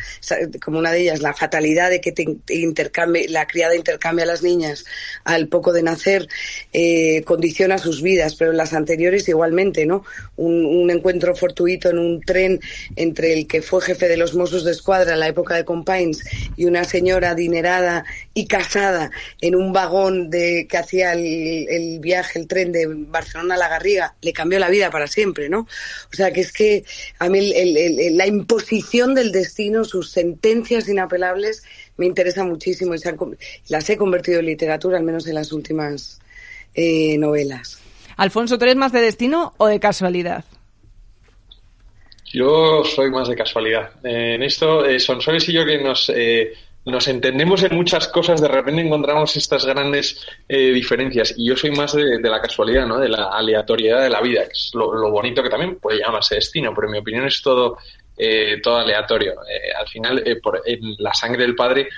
como 0.62 0.78
una 0.78 0.92
de 0.92 1.02
ellas, 1.02 1.20
la 1.20 1.34
fatalidad 1.34 1.90
de 1.90 2.00
que 2.00 2.12
te 2.12 2.24
intercambie, 2.48 3.28
la 3.28 3.46
criada 3.46 3.74
intercambia 3.74 4.24
a 4.24 4.28
las 4.28 4.42
niñas 4.42 4.84
al 5.24 5.48
poco 5.48 5.72
de 5.72 5.82
nacer, 5.82 6.28
eh, 6.72 7.22
condiciona 7.24 7.78
sus 7.78 8.02
vidas, 8.02 8.36
pero 8.36 8.50
en 8.50 8.56
las 8.56 8.72
anteriores 8.72 9.28
igualmente, 9.28 9.86
¿no? 9.86 10.04
Un, 10.36 10.64
un, 10.64 10.90
encuentro 10.90 11.34
fortuito 11.34 11.90
en 11.90 11.98
un 11.98 12.20
tren 12.20 12.60
entre 12.96 13.32
el 13.32 13.46
que 13.46 13.62
fue 13.62 13.80
jefe 13.80 14.08
de 14.08 14.16
los 14.16 14.34
Mossos 14.34 14.64
de 14.64 14.72
Escuadra 14.72 15.14
en 15.14 15.20
la 15.20 15.28
época 15.28 15.54
de 15.54 15.64
Compines 15.64 16.24
y 16.56 16.64
una 16.64 16.84
señora 16.84 17.30
adinerada 17.30 18.04
y 18.34 18.46
casada 18.46 19.10
en 19.40 19.54
un 19.54 19.72
vagón 19.72 20.30
de 20.30 20.66
que 20.68 20.76
hacía 20.76 21.12
el, 21.12 21.68
el 21.68 22.00
viaje, 22.00 22.38
el 22.38 22.46
tren 22.46 22.72
de 22.72 22.86
Barcelona 22.88 23.54
a 23.54 23.58
La 23.58 23.68
Garriga, 23.68 24.14
le 24.20 24.32
cambió 24.32 24.58
la 24.58 24.68
vida 24.68 24.90
para 24.90 25.06
siempre, 25.06 25.48
¿no? 25.48 25.60
O 25.60 26.16
sea, 26.16 26.32
que 26.32 26.40
es 26.40 26.52
que 26.52 26.84
a 27.18 27.28
mí 27.28 27.52
la 28.10 28.26
imposición 28.26 29.14
del 29.14 29.32
destino, 29.32 29.84
sus 30.00 30.12
sentencias 30.12 30.88
inapelables, 30.88 31.62
me 31.96 32.06
interesa 32.06 32.44
muchísimo 32.44 32.94
y 32.94 32.98
las 33.68 33.90
he 33.90 33.96
convertido 33.96 34.40
en 34.40 34.46
literatura, 34.46 34.98
al 34.98 35.04
menos 35.04 35.26
en 35.26 35.34
las 35.34 35.52
últimas 35.52 36.20
eh, 36.74 37.18
novelas. 37.18 37.80
Alfonso, 38.16 38.58
¿tú 38.58 38.64
eres 38.64 38.76
más 38.76 38.92
de 38.92 39.00
destino 39.00 39.52
o 39.58 39.66
de 39.66 39.78
casualidad? 39.80 40.44
Yo 42.32 42.84
soy 42.84 43.10
más 43.10 43.28
de 43.28 43.36
casualidad. 43.36 43.90
Eh, 44.04 44.34
en 44.36 44.42
esto, 44.42 44.84
eh, 44.84 45.00
son 45.00 45.20
Soles 45.20 45.48
y 45.48 45.52
yo 45.52 45.66
que 45.66 45.82
nos 45.82 46.10
nos 46.84 47.08
entendemos 47.08 47.62
en 47.62 47.76
muchas 47.76 48.08
cosas, 48.08 48.40
de 48.40 48.48
repente 48.48 48.80
encontramos 48.80 49.36
estas 49.36 49.66
grandes 49.66 50.26
eh, 50.48 50.72
diferencias. 50.72 51.34
Y 51.36 51.48
yo 51.48 51.56
soy 51.56 51.70
más 51.70 51.94
de, 51.94 52.18
la 52.20 52.40
casualidad, 52.40 52.86
¿no? 52.86 52.98
De 52.98 53.08
la 53.08 53.28
aleatoriedad 53.30 54.02
de 54.02 54.10
la 54.10 54.20
vida, 54.20 54.44
que 54.44 54.52
es 54.52 54.70
lo, 54.74 55.10
bonito 55.10 55.42
que 55.42 55.50
también 55.50 55.78
puede 55.78 56.00
llamarse 56.00 56.36
destino, 56.36 56.72
pero 56.74 56.86
en 56.86 56.92
mi 56.92 56.98
opinión 56.98 57.26
es 57.26 57.42
todo, 57.42 57.76
eh, 58.20 58.60
todo 58.62 58.78
aleatorio. 58.78 59.32
Eh, 59.48 59.72
al 59.78 59.88
final, 59.88 60.22
en 60.24 60.94
la 60.98 61.14
sangre 61.14 61.42
del 61.42 61.54
padre 61.54 61.88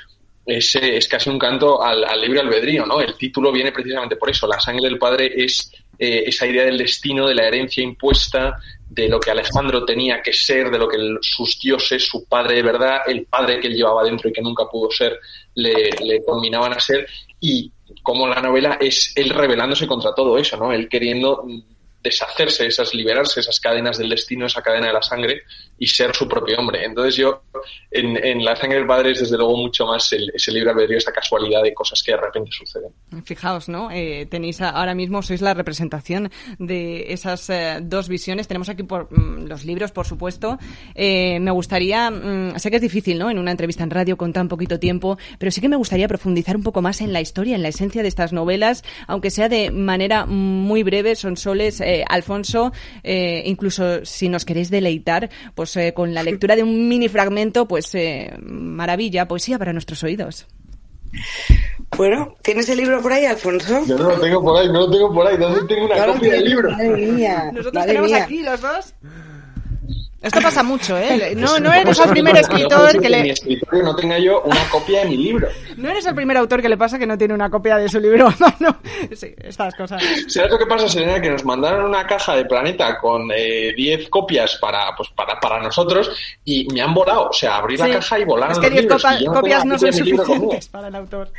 es, 0.45 0.75
es 0.77 1.09
casi 1.09 1.31
un 1.31 1.39
canto 1.39 1.83
al, 1.83 2.05
al, 2.05 2.21
libre 2.21 2.41
albedrío, 2.41 2.87
¿no? 2.87 3.01
El 3.01 3.15
título 3.15 3.51
viene 3.51 3.73
precisamente 3.73 4.17
por 4.17 4.31
eso. 4.31 4.47
La 4.47 4.61
sangre 4.61 4.89
del 4.89 4.99
padre 4.99 5.33
es 5.37 5.71
esa 5.99 6.49
idea 6.49 6.65
del 6.65 6.79
destino, 6.79 7.29
de 7.29 7.35
la 7.35 7.47
herencia 7.47 7.81
impuesta, 7.81 8.59
de 8.89 9.09
lo 9.09 9.21
que 9.21 9.31
Alejandro 9.31 9.85
tenía 9.85 10.21
que 10.21 10.33
ser, 10.33 10.69
de 10.71 10.79
lo 10.79 10.89
que 10.89 10.99
sus 11.21 11.59
dioses, 11.61 12.05
su 12.05 12.27
padre 12.27 12.57
de 12.57 12.63
verdad, 12.63 13.03
el 13.07 13.25
padre 13.25 13.61
que 13.61 13.69
él 13.69 13.75
llevaba 13.75 14.03
dentro 14.03 14.29
y 14.29 14.33
que 14.33 14.43
nunca 14.43 14.65
pudo 14.67 14.91
ser, 14.91 15.19
le, 15.55 15.91
le 16.05 16.23
combinaban 16.25 16.73
a 16.73 16.81
ser, 16.81 17.07
y 17.41 17.71
como 18.03 18.27
la 18.27 18.41
novela 18.41 18.79
es 18.81 19.13
él 19.17 19.31
rebelándose 19.31 19.87
contra 19.87 20.15
todo 20.15 20.37
eso, 20.37 20.57
¿no? 20.57 20.73
Él 20.73 20.89
queriendo 20.89 21.45
deshacerse, 22.03 22.67
esas, 22.67 22.95
liberarse 22.95 23.41
esas 23.41 23.61
cadenas 23.61 23.97
del 23.97 24.11
destino, 24.11 24.47
esa 24.47 24.63
cadena 24.63 24.89
de 24.89 24.93
la 24.93 25.03
sangre 25.03 25.43
y 25.79 25.87
ser 25.87 26.15
su 26.15 26.29
propio 26.29 26.59
hombre. 26.59 26.85
Entonces 26.85 27.17
yo, 27.17 27.43
en, 27.91 28.17
en 28.25 28.45
La 28.45 28.55
sangre 28.57 28.79
del 28.79 28.87
padre 28.87 29.13
es 29.13 29.21
desde 29.21 29.37
luego 29.37 29.57
mucho 29.57 29.87
más 29.87 30.13
el, 30.13 30.31
ese 30.35 30.53
libre 30.53 30.71
albedrío, 30.71 30.99
esta 30.99 31.13
casualidad 31.13 31.63
de 31.63 31.75
cosas 31.75 32.03
que 32.03 32.13
de 32.13 32.19
repente 32.19 32.51
suceden. 32.53 32.91
Fijaos, 33.25 33.69
¿no? 33.69 33.91
Eh, 33.91 34.27
tenéis 34.31 34.61
ahora 34.61 34.95
mismo, 34.95 35.23
sois 35.23 35.41
la 35.41 35.55
representación 35.55 36.31
de 36.59 37.13
esas 37.13 37.51
eh, 37.51 37.79
dos 37.83 38.09
visiones. 38.09 38.49
Tenemos 38.49 38.69
aquí 38.69 38.83
por, 38.83 39.09
mm, 39.13 39.47
los 39.47 39.65
libros, 39.65 39.93
por 39.93 40.07
supuesto. 40.07 40.59
Eh, 40.95 41.41
me 41.41 41.51
gustaría, 41.51 42.11
mm, 42.11 42.59
sé 42.59 42.71
que 42.71 42.77
es 42.77 42.83
difícil, 42.83 43.19
¿no? 43.19 43.31
En 43.31 43.39
una 43.39 43.51
entrevista 43.51 43.83
en 43.83 43.91
radio 43.91 44.17
con 44.17 44.33
tan 44.33 44.49
poquito 44.49 44.79
tiempo, 44.79 45.19
pero 45.39 45.51
sí 45.51 45.61
que 45.61 45.69
me 45.69 45.77
gustaría 45.77 46.09
profundizar 46.09 46.57
un 46.57 46.63
poco 46.63 46.83
más 46.83 47.01
en 47.01 47.13
la 47.13 47.21
historia, 47.21 47.55
en 47.55 47.63
la 47.63 47.69
esencia 47.69 48.03
de 48.03 48.09
estas 48.09 48.33
novelas, 48.33 48.85
aunque 49.07 49.31
sea 49.31 49.49
de 49.49 49.71
manera 49.71 50.27
muy 50.27 50.83
breve, 50.83 51.17
son 51.17 51.37
soles 51.37 51.81
eh, 51.81 52.05
Alfonso, 52.09 52.73
eh, 53.03 53.43
incluso 53.47 54.05
si 54.05 54.29
nos 54.29 54.45
queréis 54.45 54.71
deleitar, 54.71 55.31
pues 55.55 55.62
eh, 55.77 55.93
con 55.95 56.15
la 56.15 56.23
lectura 56.23 56.57
de 56.57 56.63
un 56.63 56.89
mini 56.89 57.09
fragmento, 57.09 57.67
pues 57.67 57.93
maravilla, 58.43 59.29
poesía 59.29 59.59
para 59.59 59.73
nuestros 59.73 60.03
oídos. 60.03 60.47
Bueno, 61.97 62.37
¿tienes 62.43 62.69
el 62.71 62.79
libro 62.79 63.03
por 63.03 63.13
ahí, 63.13 63.27
Alfonso? 63.27 63.85
Yo 63.87 63.99
no 63.99 64.11
lo 64.11 64.21
tengo 64.21 64.43
por 64.43 64.59
ahí, 64.59 64.69
no 64.69 64.81
lo 64.81 64.91
tengo 64.91 65.13
por 65.13 65.27
ahí. 65.27 65.37
¿Dónde 65.37 65.61
tengo 65.67 65.85
una 65.85 66.07
copia 66.07 66.33
del 66.33 66.45
libro? 66.45 66.71
Nosotros 67.53 67.87
tenemos 67.87 68.13
aquí 68.13 68.43
los 68.43 68.61
dos. 68.61 68.95
Esto 70.23 70.41
pasa 70.41 70.63
mucho, 70.63 70.97
¿eh? 70.97 71.35
No, 71.37 71.59
no 71.59 71.73
eres 71.73 71.99
el 71.99 72.11
primer 72.11 72.37
escritor 72.37 73.01
que 73.01 73.11
le... 73.11 73.23
mi 73.23 73.31
escritorio 73.31 73.83
no 73.83 73.97
tenga 73.97 74.19
yo 74.19 74.43
una 74.43 74.69
copia 74.71 75.01
de 75.01 75.11
mi 75.11 75.17
libro. 75.17 75.49
No 75.77 75.89
eres 75.89 76.07
el 76.07 76.15
primer 76.15 76.37
autor 76.37 76.61
que 76.61 76.69
le 76.69 76.77
pasa 76.77 76.99
que 76.99 77.07
no 77.07 77.19
tiene 77.19 77.35
una 77.35 77.51
copia 77.51 77.77
de 77.79 77.89
su 77.89 77.99
libro. 77.99 78.33
No, 78.61 78.77
sí, 79.13 79.35
estas 79.39 79.75
cosas. 79.75 80.01
¿Sabes 80.29 80.51
lo 80.51 80.59
que 80.59 80.67
pasa, 80.67 80.89
Serena? 80.89 81.21
Que 81.21 81.31
nos 81.31 81.45
mandaron 81.45 81.87
una 81.87 82.07
caja 82.07 82.37
de 82.37 82.45
Planeta 82.45 82.99
con 82.99 83.27
10 83.29 83.37
eh, 83.37 84.07
copias 84.09 84.57
para, 84.61 84.95
pues, 84.97 85.09
para, 85.09 85.41
para 85.41 85.61
nosotros 85.61 86.11
y 86.45 86.69
me 86.73 86.81
han 86.81 86.95
volado. 86.95 87.31
O 87.31 87.33
sea, 87.33 87.57
abrí 87.57 87.77
la 87.77 87.91
caja 87.91 88.21
y 88.21 88.25
volaron 88.25 88.53
es 88.53 88.59
que 88.61 88.71
10 88.71 88.87
copias 89.27 89.65
no 89.65 89.79
son 89.79 89.93
suficientes 89.93 90.69
para 90.69 90.89
el 90.89 90.95
autor. 90.95 91.33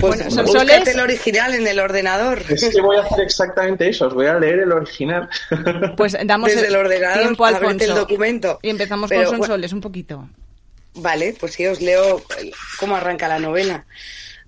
bueno, 0.00 0.42
búscate 0.44 0.92
el 0.92 1.00
original 1.00 1.54
en 1.54 1.66
el 1.66 1.78
ordenador. 1.80 2.42
Es 2.48 2.68
que 2.68 2.80
voy 2.80 2.96
a 2.96 3.02
hacer 3.02 3.20
exactamente 3.20 3.88
eso, 3.88 4.06
os 4.06 4.14
voy 4.14 4.26
a 4.26 4.38
leer 4.38 4.60
el 4.60 4.72
original. 4.72 5.28
Pues 5.96 6.16
damos 6.24 6.50
Desde 6.50 6.68
el, 6.68 6.76
ordenador 6.76 7.22
tiempo 7.22 7.44
al 7.44 7.80
el 7.80 7.94
documento. 7.94 8.58
Y 8.62 8.70
empezamos 8.70 9.10
con 9.10 9.26
Sonsoles 9.26 9.72
un 9.72 9.80
poquito. 9.80 10.28
Vale, 10.94 11.34
pues 11.38 11.54
sí, 11.54 11.66
os 11.66 11.80
leo 11.80 12.22
cómo 12.78 12.96
arranca 12.96 13.26
la 13.26 13.38
novela. 13.38 13.86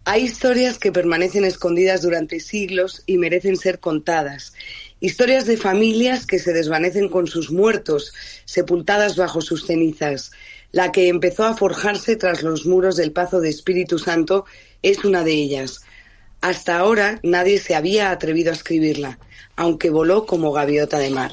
Hay 0.04 0.22
historias 0.22 0.78
que 0.78 0.92
permanecen 0.92 1.44
escondidas 1.44 2.02
durante 2.02 2.38
siglos 2.38 3.02
y 3.06 3.18
merecen 3.18 3.56
ser 3.56 3.80
contadas. 3.80 4.52
Historias 5.00 5.46
de 5.46 5.56
familias 5.56 6.26
que 6.26 6.38
se 6.38 6.52
desvanecen 6.52 7.08
con 7.08 7.26
sus 7.26 7.50
muertos, 7.50 8.14
sepultadas 8.44 9.16
bajo 9.16 9.40
sus 9.40 9.66
cenizas. 9.66 10.30
La 10.70 10.92
que 10.92 11.08
empezó 11.08 11.44
a 11.44 11.56
forjarse 11.56 12.14
tras 12.14 12.44
los 12.44 12.66
muros 12.66 12.96
del 12.96 13.10
Pazo 13.10 13.40
de 13.40 13.48
Espíritu 13.48 13.98
Santo 13.98 14.46
es 14.90 15.04
una 15.04 15.24
de 15.24 15.32
ellas. 15.32 15.80
Hasta 16.40 16.78
ahora 16.78 17.18
nadie 17.22 17.58
se 17.58 17.74
había 17.74 18.10
atrevido 18.10 18.50
a 18.50 18.54
escribirla, 18.54 19.18
aunque 19.56 19.90
voló 19.90 20.26
como 20.26 20.52
gaviota 20.52 20.98
de 20.98 21.10
mar. 21.10 21.32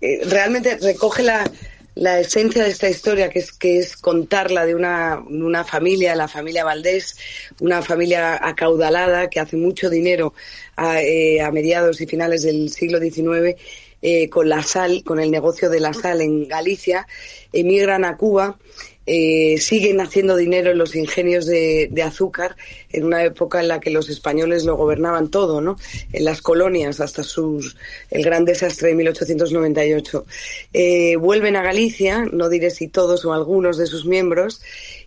Eh, 0.00 0.20
realmente 0.24 0.78
recoge 0.78 1.22
la, 1.22 1.50
la 1.96 2.20
esencia 2.20 2.62
de 2.62 2.70
esta 2.70 2.88
historia, 2.88 3.30
que 3.30 3.40
es, 3.40 3.52
que 3.52 3.78
es 3.78 3.96
contarla 3.96 4.66
de 4.66 4.74
una, 4.74 5.18
una 5.18 5.64
familia, 5.64 6.14
la 6.14 6.28
familia 6.28 6.62
Valdés, 6.62 7.16
una 7.60 7.82
familia 7.82 8.38
acaudalada 8.40 9.28
que 9.30 9.40
hace 9.40 9.56
mucho 9.56 9.88
dinero 9.88 10.34
a, 10.76 11.00
eh, 11.00 11.40
mediados 11.52 12.00
y 12.00 12.06
finales 12.06 12.42
del 12.42 12.70
siglo 12.70 13.00
XIX 13.00 13.58
eh, 14.02 14.28
con 14.28 14.48
la 14.48 14.62
sal, 14.62 15.02
con 15.04 15.18
el 15.18 15.30
negocio 15.30 15.70
de 15.70 15.80
la 15.80 15.94
sal 15.94 16.20
en 16.20 16.46
Galicia, 16.46 17.06
emigran 17.52 18.04
a 18.04 18.16
Cuba 18.18 18.58
eh, 19.06 19.58
siguen 19.58 20.00
haciendo 20.00 20.36
dinero 20.36 20.72
en 20.72 20.78
los 20.78 20.96
ingenios 20.96 21.46
de, 21.46 21.90
azúcar 22.04 22.56
en 22.90 23.04
una 23.04 23.24
época 23.24 23.60
en 23.60 23.68
la 23.68 23.80
que 23.80 23.90
los 23.90 24.08
españoles 24.08 24.64
lo 24.64 24.76
gobernaban 24.76 25.30
todo, 25.30 25.60
¿no? 25.60 25.76
En 26.12 26.24
las 26.24 26.42
colonias 26.42 27.00
hasta 27.00 27.22
sus 27.22 27.76
el 28.10 28.24
gran 28.24 28.44
desastre 28.44 28.88
de 28.88 28.94
1898. 28.94 30.26
Eh, 30.72 31.16
vuelven 31.16 31.56
a 31.56 31.62
Galicia, 31.62 32.26
no 32.30 32.48
diré 32.48 32.70
si 32.70 32.88
todos 32.88 33.24
o 33.24 33.32
algunos 33.32 33.78
de 33.78 33.86
sus 33.86 34.06
miembros, 34.06 34.60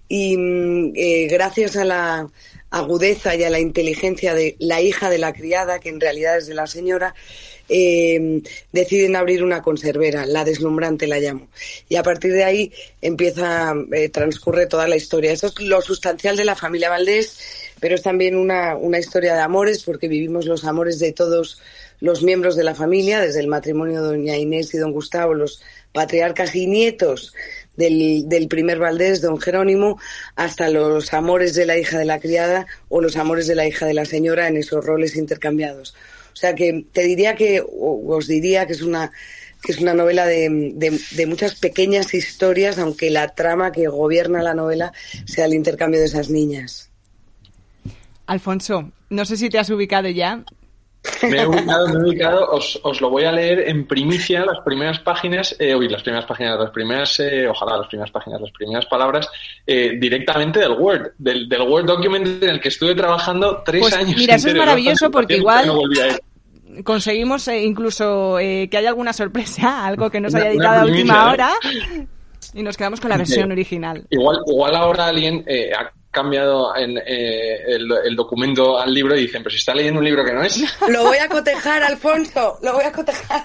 y 0.08 0.38
mm, 0.38 0.94
eh, 0.96 1.28
gracias 1.30 1.78
a 1.78 1.86
la 1.86 2.28
agudeza 2.72 3.36
y 3.36 3.44
a 3.44 3.50
la 3.50 3.60
inteligencia 3.60 4.34
de 4.34 4.56
la 4.60 4.82
hija 4.82 5.10
de 5.10 5.18
la 5.18 5.34
criada, 5.34 5.80
que 5.80 5.90
en 5.90 6.00
realidad 6.00 6.38
es 6.38 6.48
de 6.48 6.54
la 6.54 6.68
señora, 6.68 7.16
eh, 7.70 8.42
deciden 8.72 9.16
abrir 9.16 9.44
una 9.44 9.62
conservera, 9.62 10.26
la 10.26 10.44
deslumbrante 10.44 11.08
la 11.08 11.20
llamo. 11.20 11.48
Y 11.88 11.96
a 11.96 12.04
partir 12.04 12.34
de 12.34 12.44
ahí 12.44 12.74
empieza, 13.02 13.74
eh, 13.94 14.10
transcurre 14.10 14.66
toda 14.66 14.88
la 14.88 14.98
historia. 14.98 15.32
Eso 15.32 15.48
es 15.48 15.60
lo 15.62 15.82
sustancial 15.82 16.36
de 16.36 16.46
la 16.46 16.56
familia 16.56 16.90
Valdés, 16.90 17.40
pero 17.80 17.96
es 17.96 18.02
también 18.02 18.36
una, 18.36 18.76
una 18.76 19.00
historia 19.00 19.36
de 19.36 19.42
amores, 19.42 19.84
porque 19.84 20.08
vivimos 20.08 20.46
los 20.46 20.66
amores 20.66 21.00
de 21.00 21.14
todos 21.14 21.62
los 22.02 22.24
miembros 22.24 22.56
de 22.56 22.64
la 22.64 22.76
familia, 22.76 23.20
desde 23.20 23.42
el 23.42 23.48
matrimonio 23.48 24.02
de 24.02 24.08
doña 24.08 24.38
Inés 24.38 24.74
y 24.74 24.78
don 24.78 24.92
Gustavo, 24.92 25.34
los 25.34 25.62
patriarcas 25.92 26.56
y 26.56 26.66
nietos 26.66 27.34
del, 27.76 28.28
del, 28.28 28.48
primer 28.48 28.80
Valdés, 28.80 29.22
don 29.22 29.40
Jerónimo, 29.40 30.00
hasta 30.36 30.70
los 30.70 31.14
amores 31.14 31.56
de 31.56 31.66
la 31.66 31.78
hija 31.78 31.98
de 31.98 32.06
la 32.06 32.20
criada 32.20 32.68
o 32.88 33.02
los 33.02 33.18
amores 33.18 33.48
de 33.48 33.56
la 33.56 33.68
hija 33.68 33.86
de 33.86 33.94
la 33.94 34.06
señora 34.06 34.48
en 34.48 34.58
esos 34.58 34.84
roles 34.86 35.16
intercambiados. 35.16 35.94
O 36.40 36.42
sea 36.42 36.56
que 36.56 36.86
te 36.94 37.02
diría 37.04 37.36
que, 37.36 37.62
os 37.62 38.26
diría 38.26 38.66
que 38.66 38.72
es 38.72 38.82
una 38.82 39.12
que 39.62 39.74
es 39.74 39.80
una 39.80 39.94
novela 39.94 40.26
de, 40.26 40.72
de, 41.12 41.26
muchas 41.26 41.56
pequeñas 41.56 42.14
historias, 42.14 42.80
aunque 42.80 43.10
la 43.10 43.28
trama 43.36 43.74
que 43.74 43.90
gobierna 43.90 44.42
la 44.42 44.54
novela 44.54 44.94
sea 45.26 45.48
el 45.48 45.54
intercambio 45.54 46.00
de 46.00 46.06
esas 46.06 46.30
niñas. 46.30 46.90
Alfonso, 48.26 48.90
no 49.10 49.26
sé 49.26 49.36
si 49.36 49.50
te 49.50 49.60
has 49.60 49.70
ubicado 49.70 50.08
ya. 50.08 50.46
Me 51.24 51.42
he 51.42 51.48
ubicado, 51.48 51.88
me 51.88 51.94
he 51.94 52.10
ubicado. 52.10 52.52
Os, 52.52 52.80
os, 52.84 53.02
lo 53.02 53.10
voy 53.10 53.24
a 53.24 53.32
leer 53.32 53.68
en 53.68 53.86
primicia, 53.86 54.46
las 54.46 54.60
primeras 54.64 55.00
páginas, 55.00 55.56
eh, 55.60 55.76
uy, 55.76 55.88
las 55.88 56.04
primeras 56.04 56.26
páginas, 56.26 56.60
las 56.60 56.72
primeras, 56.72 57.20
eh, 57.20 57.48
ojalá 57.48 57.78
las 57.78 57.88
primeras 57.88 58.12
páginas, 58.12 58.42
las 58.42 58.52
primeras 58.52 58.86
palabras, 58.86 59.30
eh, 59.66 59.98
directamente 60.00 60.60
del 60.60 60.74
Word, 60.74 61.12
del, 61.18 61.48
del, 61.48 61.62
Word 61.62 61.86
document 61.86 62.44
en 62.44 62.50
el 62.50 62.60
que 62.60 62.70
estuve 62.70 62.96
trabajando 62.96 63.62
tres 63.66 63.82
pues 63.82 63.94
años. 63.94 64.16
Mira, 64.18 64.36
eso 64.36 64.50
es 64.50 64.56
maravilloso 64.56 65.10
porque 65.10 65.38
igual 65.38 65.72
conseguimos 66.84 67.48
eh, 67.48 67.64
incluso 67.64 68.40
eh, 68.40 68.68
que 68.70 68.78
haya 68.78 68.90
alguna 68.90 69.14
sorpresa, 69.14 69.86
algo 69.86 70.10
que 70.10 70.20
nos 70.20 70.34
haya 70.36 70.52
editado 70.52 70.82
a 70.82 70.86
última 70.86 71.32
hora. 71.32 71.52
Y 72.52 72.64
nos 72.64 72.78
quedamos 72.78 73.00
con 73.00 73.10
la 73.12 73.18
versión 73.18 73.52
original. 73.52 74.08
Igual, 74.10 74.40
igual 74.48 74.76
ahora 74.76 75.08
alguien 75.08 75.44
eh, 75.46 75.72
ha 75.72 75.92
cambiado 76.10 76.76
en, 76.76 76.98
el, 76.98 78.16
documento 78.16 78.80
al 78.80 78.92
libro 78.92 79.16
y 79.16 79.22
dicen, 79.22 79.44
pero 79.44 79.52
si 79.52 79.58
está 79.58 79.76
leyendo 79.76 80.00
un 80.00 80.06
libro 80.06 80.26
que 80.26 80.34
no 80.34 80.42
es. 80.42 80.60
Lo 80.90 81.04
voy 81.04 81.18
a 81.18 81.28
cotejar, 81.28 81.84
Alfonso, 81.84 82.58
lo 82.64 82.74
voy 82.74 82.86
a 82.86 82.92
cotejar. 82.92 83.44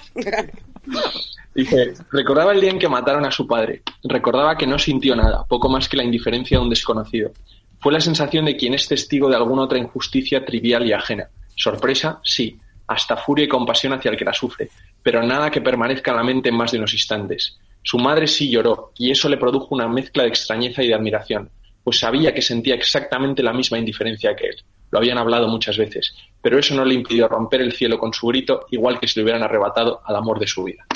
Dice, 1.55 1.93
recordaba 2.13 2.53
el 2.53 2.63
día 2.63 2.71
en 2.71 2.79
que 2.79 2.89
mataron 2.89 3.27
a 3.27 3.31
su 3.31 3.47
padre. 3.47 3.83
Recordaba 4.05 4.57
que 4.57 4.67
no 4.67 4.79
sintió 4.79 5.15
nada, 5.15 5.45
poco 5.45 5.69
más 5.69 5.87
que 5.87 5.99
la 5.99 6.05
indiferencia 6.05 6.57
de 6.57 6.65
un 6.65 6.71
desconocido. 6.71 7.33
Fue 7.81 7.93
la 7.93 8.01
sensación 8.01 8.47
de 8.47 8.57
quien 8.57 8.73
es 8.73 8.89
testigo 8.89 9.29
de 9.29 9.37
alguna 9.37 9.63
otra 9.63 9.77
injusticia 9.77 10.47
trivial 10.47 10.87
y 10.87 10.93
ajena. 10.95 11.29
Sorpresa, 11.57 12.21
sí, 12.23 12.59
hasta 12.87 13.17
furia 13.17 13.45
y 13.45 13.49
compasión 13.49 13.93
hacia 13.93 14.11
el 14.11 14.17
que 14.17 14.25
la 14.25 14.33
sufre, 14.33 14.69
pero 15.03 15.23
nada 15.23 15.51
que 15.51 15.61
permanezca 15.61 16.11
en 16.11 16.17
la 16.17 16.25
mente 16.25 16.49
en 16.49 16.57
más 16.57 16.73
de 16.73 16.79
unos 16.79 16.93
instantes. 16.93 17.59
Su 17.83 17.99
madre 17.99 18.27
sí 18.27 18.51
lloró, 18.51 18.93
y 18.97 19.11
eso 19.11 19.29
le 19.29 19.37
produjo 19.37 19.75
una 19.75 19.89
mezcla 19.89 20.23
de 20.23 20.31
extrañeza 20.31 20.83
y 20.83 20.89
de 20.89 20.95
admiración, 20.95 21.51
pues 21.83 21.99
sabía 21.99 22.33
que 22.33 22.43
sentía 22.43 22.75
exactamente 22.75 23.43
la 23.43 23.53
misma 23.53 23.79
indiferencia 23.79 24.35
que 24.35 24.47
él. 24.47 24.57
Lo 24.91 24.99
habían 24.99 25.19
hablado 25.19 25.49
muchas 25.49 25.77
veces, 25.77 26.15
pero 26.41 26.59
eso 26.59 26.75
no 26.75 26.85
le 26.85 26.95
impidió 26.95 27.29
romper 27.29 27.61
el 27.61 27.73
cielo 27.73 27.99
con 27.99 28.13
su 28.13 28.27
grito, 28.29 28.67
igual 28.71 28.99
que 28.99 29.09
si 29.09 29.19
le 29.19 29.25
hubieran 29.25 29.43
arrebatado 29.43 30.01
al 30.05 30.17
amor 30.17 30.39
de 30.39 30.47
su 30.47 30.65
vida. 30.65 30.87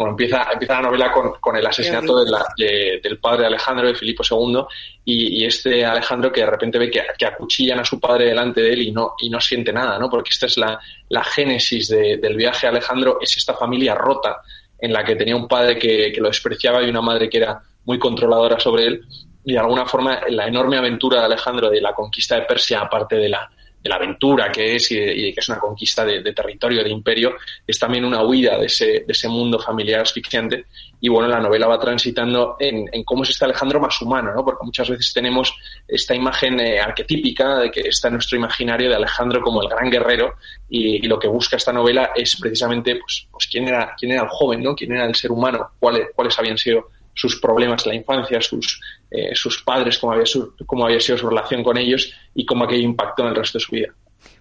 Bueno, 0.00 0.12
empieza, 0.12 0.48
empieza 0.50 0.76
la 0.76 0.88
novela 0.88 1.12
con, 1.12 1.32
con 1.40 1.56
el 1.56 1.66
asesinato 1.66 2.24
de 2.24 3.00
del 3.02 3.18
padre 3.18 3.42
de 3.42 3.46
Alejandro, 3.48 3.86
de 3.86 3.94
Filipo 3.94 4.22
II, 4.22 4.64
y, 5.04 5.44
este 5.44 5.84
Alejandro 5.84 6.32
que 6.32 6.40
de 6.40 6.46
repente 6.46 6.78
ve 6.78 6.90
que, 6.90 7.02
que, 7.18 7.26
acuchillan 7.26 7.80
a 7.80 7.84
su 7.84 8.00
padre 8.00 8.24
delante 8.24 8.62
de 8.62 8.72
él 8.72 8.80
y 8.80 8.92
no, 8.92 9.12
y 9.20 9.28
no 9.28 9.38
siente 9.42 9.74
nada, 9.74 9.98
¿no? 9.98 10.08
Porque 10.08 10.30
esta 10.30 10.46
es 10.46 10.56
la, 10.56 10.80
la 11.10 11.22
génesis 11.22 11.90
del 11.90 12.34
viaje 12.34 12.66
a 12.66 12.70
Alejandro, 12.70 13.18
es 13.20 13.36
esta 13.36 13.52
familia 13.52 13.94
rota 13.94 14.40
en 14.78 14.90
la 14.90 15.04
que 15.04 15.16
tenía 15.16 15.36
un 15.36 15.46
padre 15.46 15.78
que, 15.78 16.10
que 16.14 16.20
lo 16.22 16.28
despreciaba 16.28 16.82
y 16.82 16.88
una 16.88 17.02
madre 17.02 17.28
que 17.28 17.36
era 17.36 17.60
muy 17.84 17.98
controladora 17.98 18.58
sobre 18.58 18.86
él, 18.86 19.02
y 19.44 19.52
de 19.52 19.58
alguna 19.58 19.84
forma 19.84 20.18
la 20.30 20.46
enorme 20.46 20.78
aventura 20.78 21.18
de 21.18 21.26
Alejandro 21.26 21.68
de 21.68 21.82
la 21.82 21.92
conquista 21.92 22.36
de 22.36 22.46
Persia, 22.46 22.80
aparte 22.80 23.16
de 23.16 23.28
la, 23.28 23.50
de 23.82 23.88
la 23.88 23.96
aventura 23.96 24.52
que 24.52 24.76
es 24.76 24.90
y, 24.92 25.32
que 25.32 25.40
es 25.40 25.48
una 25.48 25.58
conquista 25.58 26.04
de, 26.04 26.32
territorio, 26.32 26.84
de 26.84 26.90
imperio, 26.90 27.36
es 27.66 27.78
también 27.78 28.04
una 28.04 28.22
huida 28.22 28.58
de 28.58 28.66
ese, 28.66 28.86
de 28.86 29.04
ese 29.08 29.28
mundo 29.28 29.58
familiar 29.58 30.00
asfixiante. 30.00 30.66
Y 31.00 31.08
bueno, 31.08 31.28
la 31.28 31.40
novela 31.40 31.66
va 31.66 31.78
transitando 31.78 32.56
en, 32.58 32.86
cómo 33.04 33.22
es 33.22 33.30
este 33.30 33.46
Alejandro 33.46 33.80
más 33.80 34.00
humano, 34.02 34.32
¿no? 34.34 34.44
Porque 34.44 34.64
muchas 34.66 34.90
veces 34.90 35.12
tenemos 35.14 35.54
esta 35.88 36.14
imagen 36.14 36.60
eh, 36.60 36.78
arquetípica 36.78 37.58
de 37.58 37.70
que 37.70 37.80
está 37.80 38.08
en 38.08 38.14
nuestro 38.14 38.36
imaginario 38.36 38.90
de 38.90 38.96
Alejandro 38.96 39.40
como 39.40 39.62
el 39.62 39.68
gran 39.68 39.90
guerrero 39.90 40.34
y, 40.68 41.00
lo 41.10 41.18
que 41.18 41.26
busca 41.26 41.56
esta 41.56 41.72
novela 41.72 42.12
es 42.14 42.36
precisamente 42.36 42.94
pues, 42.96 43.26
pues 43.32 43.48
quién 43.48 43.66
era 43.66 43.94
quién 43.98 44.12
era 44.12 44.22
el 44.22 44.28
joven, 44.28 44.62
¿no? 44.62 44.76
Quién 44.76 44.92
era 44.92 45.06
el 45.06 45.14
ser 45.14 45.32
humano, 45.32 45.70
cuáles 45.80 46.08
cuáles 46.14 46.38
habían 46.38 46.58
sido 46.58 46.90
sus 47.14 47.40
problemas 47.40 47.84
en 47.86 47.92
la 47.92 47.96
infancia, 47.96 48.40
sus, 48.40 48.80
eh, 49.10 49.34
sus 49.34 49.62
padres, 49.62 49.98
cómo 49.98 50.12
había, 50.12 50.24
cómo 50.66 50.86
había 50.86 51.00
sido 51.00 51.18
su 51.18 51.28
relación 51.28 51.62
con 51.62 51.76
ellos 51.76 52.12
y 52.34 52.46
cómo 52.46 52.64
aquello 52.64 52.82
impactó 52.82 53.22
en 53.22 53.28
el 53.28 53.34
resto 53.34 53.58
de 53.58 53.64
su 53.64 53.72
vida. 53.72 53.94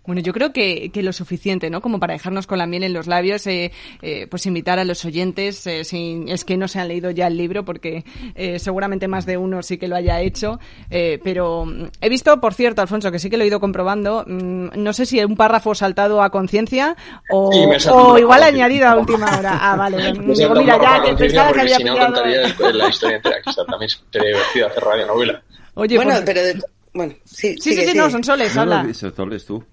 Bueno, 0.05 0.21
yo 0.21 0.33
creo 0.33 0.51
que, 0.51 0.89
que, 0.91 1.03
lo 1.03 1.13
suficiente, 1.13 1.69
¿no? 1.69 1.81
Como 1.81 1.99
para 1.99 2.13
dejarnos 2.13 2.47
con 2.47 2.57
la 2.57 2.65
miel 2.65 2.83
en 2.83 2.93
los 2.93 3.07
labios, 3.07 3.45
eh, 3.47 3.71
eh, 4.01 4.27
pues 4.27 4.45
invitar 4.45 4.79
a 4.79 4.83
los 4.83 5.05
oyentes, 5.05 5.65
eh, 5.67 5.83
si 5.83 6.23
es 6.27 6.45
que 6.45 6.57
no 6.57 6.67
se 6.67 6.79
han 6.79 6.87
leído 6.87 7.11
ya 7.11 7.27
el 7.27 7.37
libro, 7.37 7.63
porque 7.63 8.03
eh, 8.35 8.59
seguramente 8.59 9.07
más 9.07 9.25
de 9.25 9.37
uno 9.37 9.61
sí 9.61 9.77
que 9.77 9.87
lo 9.87 9.95
haya 9.95 10.21
hecho, 10.21 10.59
eh, 10.89 11.19
pero 11.23 11.65
mm, 11.65 11.87
he 12.01 12.09
visto, 12.09 12.39
por 12.39 12.53
cierto, 12.53 12.81
Alfonso, 12.81 13.11
que 13.11 13.19
sí 13.19 13.29
que 13.29 13.37
lo 13.37 13.43
he 13.43 13.47
ido 13.47 13.59
comprobando, 13.59 14.23
mm, 14.25 14.69
no 14.75 14.93
sé 14.93 15.05
si 15.05 15.23
un 15.23 15.35
párrafo 15.35 15.75
saltado 15.75 16.23
a 16.23 16.29
conciencia 16.29 16.95
o, 17.29 17.51
o 17.91 18.17
igual 18.17 18.43
añadido 18.43 18.87
a 18.87 18.97
última 18.97 19.37
hora. 19.37 19.59
Ah, 19.61 19.75
vale. 19.75 20.13
Digo, 20.13 20.55
mira, 20.55 20.79
ya 20.81 21.03
que 21.03 21.13
pensaba 21.13 21.51
que 21.53 21.61
había 21.61 21.77
si 21.77 21.83
no, 21.83 21.97
contaría 21.97 22.41
la 22.57 22.89
historia 22.89 23.17
entera, 23.17 23.37
quizá 23.43 23.65
también 23.65 23.89
sería 24.11 24.29
divertido 24.29 24.67
hacer 24.67 24.83
radionovela. 24.85 25.43
Oye, 25.75 25.95
bueno, 25.95 26.11
pues, 26.11 26.23
pero... 26.25 26.65
Bueno, 26.99 27.15
sí, 27.23 27.55
sí, 27.61 27.73
sí, 27.73 27.93
no, 27.95 28.09
son 28.09 28.25
soles, 28.25 28.57
habla. 28.57 28.83
No, 28.83 29.39
tú. 29.39 29.63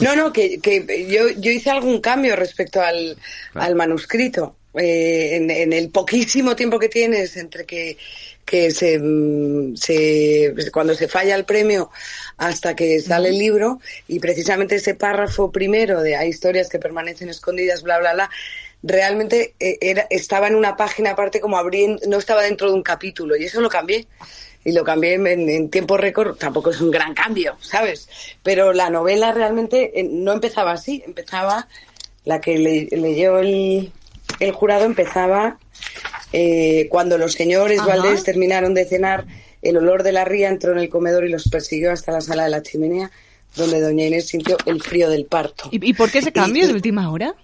no, 0.00 0.16
no, 0.16 0.32
que, 0.32 0.58
que 0.58 1.06
yo, 1.06 1.28
yo 1.38 1.50
hice 1.50 1.68
algún 1.68 2.00
cambio 2.00 2.34
respecto 2.34 2.80
al, 2.80 3.14
al 3.52 3.74
manuscrito. 3.74 4.56
Eh, 4.72 5.36
en, 5.36 5.50
en, 5.50 5.74
el 5.74 5.90
poquísimo 5.90 6.56
tiempo 6.56 6.78
que 6.78 6.88
tienes 6.88 7.36
entre 7.36 7.66
que, 7.66 7.98
que 8.46 8.70
se, 8.70 8.98
se, 9.74 10.54
cuando 10.72 10.94
se 10.94 11.08
falla 11.08 11.34
el 11.34 11.44
premio 11.44 11.90
hasta 12.38 12.74
que 12.74 12.98
sale 13.00 13.28
el 13.28 13.38
libro 13.38 13.80
y 14.08 14.18
precisamente 14.18 14.76
ese 14.76 14.94
párrafo 14.94 15.52
primero 15.52 16.00
de 16.00 16.16
hay 16.16 16.30
historias 16.30 16.70
que 16.70 16.78
permanecen 16.78 17.28
escondidas, 17.28 17.82
bla, 17.82 17.98
bla, 17.98 18.14
bla, 18.14 18.30
realmente 18.82 19.52
eh, 19.60 19.76
era, 19.82 20.06
estaba 20.08 20.48
en 20.48 20.54
una 20.54 20.74
página 20.74 21.10
aparte 21.10 21.38
como 21.38 21.58
abriendo, 21.58 22.00
no 22.08 22.16
estaba 22.16 22.40
dentro 22.40 22.68
de 22.68 22.74
un 22.74 22.82
capítulo 22.82 23.36
y 23.36 23.44
eso 23.44 23.60
lo 23.60 23.68
cambié 23.68 24.06
y 24.64 24.72
lo 24.72 24.84
cambié 24.84 25.14
en, 25.14 25.70
tiempo 25.70 25.96
récord, 25.96 26.36
tampoco 26.36 26.70
es 26.70 26.80
un 26.80 26.90
gran 26.90 27.14
cambio, 27.14 27.56
¿sabes? 27.60 28.08
Pero 28.42 28.72
la 28.72 28.90
novela 28.90 29.32
realmente 29.32 29.98
eh, 29.98 30.04
no 30.04 30.32
empezaba 30.32 30.72
así, 30.72 31.02
empezaba, 31.04 31.68
la 32.24 32.40
que 32.40 32.58
leyó 32.58 33.38
el, 33.38 33.92
el 34.38 34.52
jurado 34.52 34.84
empezaba 34.84 35.58
eh, 36.32 36.86
cuando 36.90 37.18
los 37.18 37.32
señores 37.32 37.84
Valdés 37.84 38.22
terminaron 38.22 38.74
de 38.74 38.84
cenar, 38.84 39.26
el 39.60 39.76
olor 39.76 40.02
de 40.02 40.12
la 40.12 40.24
ría 40.24 40.48
entró 40.48 40.72
en 40.72 40.78
el 40.78 40.88
comedor 40.88 41.24
y 41.26 41.30
los 41.30 41.48
persiguió 41.48 41.92
hasta 41.92 42.12
la 42.12 42.20
sala 42.20 42.44
de 42.44 42.50
la 42.50 42.62
chimenea, 42.62 43.10
donde 43.56 43.80
doña 43.80 44.06
Inés 44.06 44.28
sintió 44.28 44.56
el 44.66 44.80
frío 44.80 45.10
del 45.10 45.26
parto. 45.26 45.68
¿Y, 45.72 45.92
por 45.94 46.10
qué 46.10 46.18
ese 46.18 46.32
cambio 46.32 46.66
de 46.66 46.72
última 46.72 47.10
hora? 47.10 47.34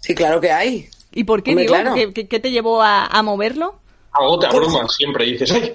Sí, 0.00 0.14
claro 0.14 0.40
que 0.40 0.50
hay. 0.50 0.88
¿Y 1.12 1.24
por 1.24 1.42
qué, 1.42 1.54
digo, 1.54 1.74
¿qué, 1.94 2.40
te 2.40 2.50
llevó 2.50 2.82
a 2.82 3.22
moverlo? 3.22 3.81
Algo 4.12 4.38
te 4.38 4.46
abruma 4.46 4.86
siempre, 4.88 5.24
dices, 5.24 5.50
ay, 5.50 5.74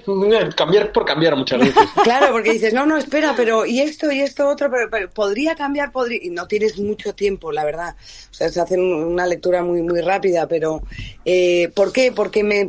cambiar 0.54 0.92
por 0.92 1.04
cambiar 1.04 1.34
muchas 1.36 1.58
veces. 1.58 1.88
Claro, 2.04 2.30
porque 2.30 2.52
dices, 2.52 2.72
no, 2.72 2.86
no, 2.86 2.96
espera, 2.96 3.34
pero 3.36 3.66
y 3.66 3.80
esto 3.80 4.12
y 4.12 4.20
esto 4.20 4.48
otro, 4.48 4.70
pero, 4.90 5.10
podría 5.10 5.56
cambiar, 5.56 5.90
podría, 5.90 6.20
y 6.22 6.30
no 6.30 6.46
tienes 6.46 6.78
mucho 6.78 7.14
tiempo, 7.14 7.50
la 7.50 7.64
verdad. 7.64 7.96
O 8.30 8.34
sea, 8.34 8.48
se 8.48 8.60
hace 8.60 8.78
una 8.78 9.26
lectura 9.26 9.64
muy, 9.64 9.82
muy 9.82 10.00
rápida, 10.02 10.46
pero 10.46 10.82
eh, 11.24 11.72
¿por 11.74 11.92
qué? 11.92 12.12
Porque 12.12 12.44
me, 12.44 12.68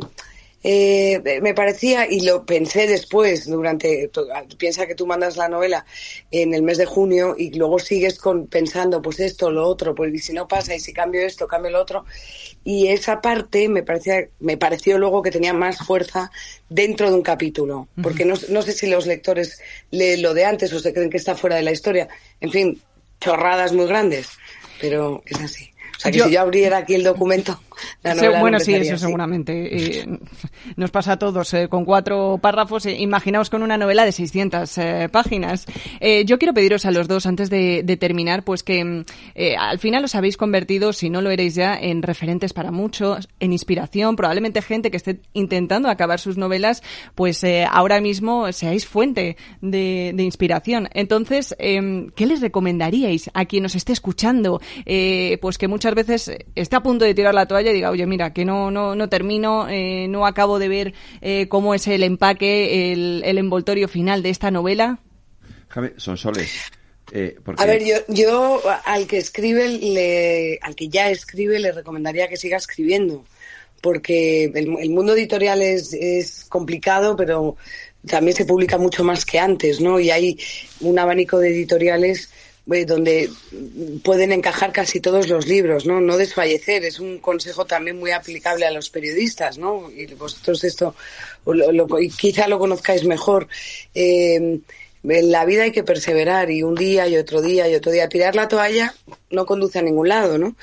eh, 0.62 1.40
me 1.40 1.54
parecía, 1.54 2.06
y 2.10 2.20
lo 2.20 2.44
pensé 2.44 2.86
después, 2.86 3.46
durante, 3.46 4.10
piensa 4.58 4.86
que 4.86 4.94
tú 4.94 5.06
mandas 5.06 5.36
la 5.36 5.48
novela 5.48 5.86
en 6.30 6.52
el 6.52 6.62
mes 6.62 6.76
de 6.76 6.84
junio 6.84 7.34
y 7.38 7.52
luego 7.52 7.78
sigues 7.78 8.18
con, 8.18 8.46
pensando, 8.46 9.00
pues 9.00 9.20
esto, 9.20 9.50
lo 9.50 9.66
otro, 9.66 9.94
pues 9.94 10.12
y 10.12 10.18
si 10.18 10.32
no 10.34 10.46
pasa, 10.46 10.74
y 10.74 10.80
si 10.80 10.92
cambio 10.92 11.22
esto, 11.22 11.48
cambio 11.48 11.70
lo 11.70 11.80
otro. 11.80 12.04
Y 12.62 12.88
esa 12.88 13.22
parte 13.22 13.68
me 13.68 13.82
parecía, 13.82 14.28
me 14.38 14.58
pareció 14.58 14.98
luego 14.98 15.22
que 15.22 15.30
tenía 15.30 15.54
más 15.54 15.78
fuerza 15.78 16.30
dentro 16.68 17.08
de 17.08 17.16
un 17.16 17.22
capítulo, 17.22 17.88
porque 18.02 18.26
no, 18.26 18.34
no 18.50 18.60
sé 18.60 18.72
si 18.72 18.86
los 18.86 19.06
lectores 19.06 19.60
leen 19.90 20.20
lo 20.20 20.34
de 20.34 20.44
antes 20.44 20.72
o 20.74 20.78
se 20.78 20.92
creen 20.92 21.08
que 21.08 21.16
está 21.16 21.34
fuera 21.34 21.56
de 21.56 21.62
la 21.62 21.72
historia. 21.72 22.08
En 22.40 22.50
fin, 22.50 22.82
chorradas 23.18 23.72
muy 23.72 23.86
grandes, 23.86 24.28
pero 24.78 25.22
es 25.24 25.40
así. 25.40 25.70
O 25.96 26.00
sea, 26.00 26.12
que 26.12 26.20
si 26.20 26.30
yo 26.30 26.40
abriera 26.40 26.78
aquí 26.78 26.94
el 26.94 27.02
documento, 27.02 27.60
bueno, 28.40 28.60
sí, 28.60 28.74
eso 28.74 28.96
seguramente. 28.96 30.00
Eh, 30.00 30.18
nos 30.76 30.90
pasa 30.90 31.12
a 31.12 31.18
todos. 31.18 31.52
Eh, 31.54 31.68
con 31.68 31.84
cuatro 31.84 32.38
párrafos, 32.40 32.86
eh, 32.86 32.96
imaginaos 32.98 33.50
con 33.50 33.62
una 33.62 33.76
novela 33.76 34.04
de 34.04 34.12
600 34.12 34.78
páginas. 35.10 35.66
yo 36.24 36.38
quiero 36.38 36.54
pediros 36.54 36.86
a 36.86 36.90
los 36.90 37.08
dos, 37.08 37.26
antes 37.26 37.50
de, 37.50 37.96
terminar, 38.00 38.44
pues 38.44 38.62
que 38.62 39.04
al 39.58 39.78
final 39.78 40.04
os 40.04 40.14
habéis 40.14 40.36
convertido, 40.36 40.92
si 40.92 41.10
no 41.10 41.20
lo 41.20 41.30
eréis 41.30 41.54
ya, 41.54 41.74
en 41.74 42.02
referentes 42.02 42.52
para 42.52 42.70
muchos, 42.70 43.28
en 43.40 43.52
inspiración. 43.52 44.16
Probablemente 44.16 44.62
gente 44.62 44.90
que 44.90 44.96
esté 44.96 45.20
intentando 45.32 45.88
acabar 45.88 46.20
sus 46.20 46.36
novelas, 46.36 46.82
pues 47.14 47.44
ahora 47.70 48.00
mismo 48.00 48.50
seáis 48.52 48.86
fuente 48.86 49.36
de, 49.60 50.14
inspiración. 50.18 50.88
Entonces, 50.94 51.54
em, 51.58 52.10
¿qué 52.10 52.26
les 52.26 52.40
recomendaríais 52.40 53.30
a 53.34 53.44
quien 53.44 53.62
nos 53.64 53.74
esté 53.74 53.92
escuchando? 53.92 54.60
pues 55.40 55.58
que 55.58 55.68
muchas 55.68 55.94
veces 55.94 56.32
está 56.54 56.78
a 56.78 56.82
punto 56.82 57.04
de 57.04 57.14
tirar 57.14 57.34
la 57.34 57.46
toalla 57.46 57.69
diga, 57.72 57.90
oye, 57.90 58.06
mira, 58.06 58.32
que 58.32 58.44
no, 58.44 58.70
no, 58.70 58.94
no 58.94 59.08
termino, 59.08 59.68
eh, 59.68 60.06
no 60.08 60.26
acabo 60.26 60.58
de 60.58 60.68
ver 60.68 60.94
eh, 61.20 61.48
cómo 61.48 61.74
es 61.74 61.86
el 61.86 62.02
empaque, 62.02 62.92
el, 62.92 63.22
el, 63.24 63.38
envoltorio 63.38 63.88
final 63.88 64.22
de 64.22 64.30
esta 64.30 64.50
novela? 64.50 64.98
Jaime, 65.68 65.92
son 65.96 66.16
soles. 66.16 66.50
Eh, 67.12 67.36
A 67.56 67.66
ver, 67.66 67.84
yo, 67.84 67.96
yo 68.08 68.60
al 68.84 69.06
que 69.06 69.18
escribe, 69.18 69.68
le, 69.68 70.58
al 70.62 70.76
que 70.76 70.88
ya 70.88 71.10
escribe, 71.10 71.58
le 71.58 71.72
recomendaría 71.72 72.28
que 72.28 72.36
siga 72.36 72.56
escribiendo, 72.56 73.24
porque 73.80 74.44
el, 74.44 74.78
el 74.78 74.90
mundo 74.90 75.14
editorial 75.14 75.60
es, 75.62 75.92
es 75.92 76.46
complicado, 76.48 77.16
pero 77.16 77.56
también 78.06 78.36
se 78.36 78.44
publica 78.44 78.78
mucho 78.78 79.04
más 79.04 79.24
que 79.24 79.38
antes, 79.38 79.80
¿no? 79.80 79.98
Y 79.98 80.10
hay 80.10 80.38
un 80.80 80.98
abanico 80.98 81.38
de 81.38 81.48
editoriales 81.48 82.30
eh, 82.72 82.84
donde 82.84 83.30
pueden 84.02 84.32
encajar 84.32 84.72
casi 84.72 85.00
todos 85.00 85.28
los 85.28 85.46
libros, 85.46 85.86
¿no? 85.86 86.00
No 86.00 86.16
desfallecer, 86.16 86.84
es 86.84 87.00
un 87.00 87.18
consejo 87.18 87.64
también 87.64 87.98
muy 87.98 88.10
aplicable 88.10 88.66
a 88.66 88.70
los 88.70 88.90
periodistas, 88.90 89.58
¿no? 89.58 89.90
Y 89.90 90.06
vosotros 90.14 90.64
esto, 90.64 90.94
quizá 92.18 92.48
lo 92.48 92.58
conozcáis 92.58 93.04
mejor. 93.04 93.48
Eh, 93.94 94.60
en 95.02 95.32
la 95.32 95.44
vida 95.46 95.62
hay 95.62 95.72
que 95.72 95.82
perseverar 95.82 96.50
y 96.50 96.62
un 96.62 96.74
día 96.74 97.08
y 97.08 97.16
otro 97.16 97.40
día 97.40 97.68
y 97.68 97.74
otro 97.74 97.90
día. 97.90 98.08
Tirar 98.08 98.36
la 98.36 98.48
toalla 98.48 98.94
no 99.30 99.46
conduce 99.46 99.78
a 99.78 99.82
ningún 99.82 100.08
lado, 100.08 100.36
¿no? 100.36 100.56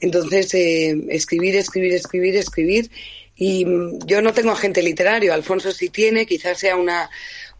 Entonces, 0.00 0.54
eh, 0.54 0.96
escribir, 1.10 1.56
escribir, 1.56 1.92
escribir, 1.92 2.36
escribir. 2.36 2.90
Y 3.36 3.64
mm, 3.64 4.06
yo 4.06 4.22
no 4.22 4.32
tengo 4.32 4.50
agente 4.50 4.82
literario, 4.82 5.34
Alfonso 5.34 5.72
sí 5.72 5.90
tiene, 5.90 6.26
quizás 6.26 6.58
sea 6.58 6.76
una 6.76 7.10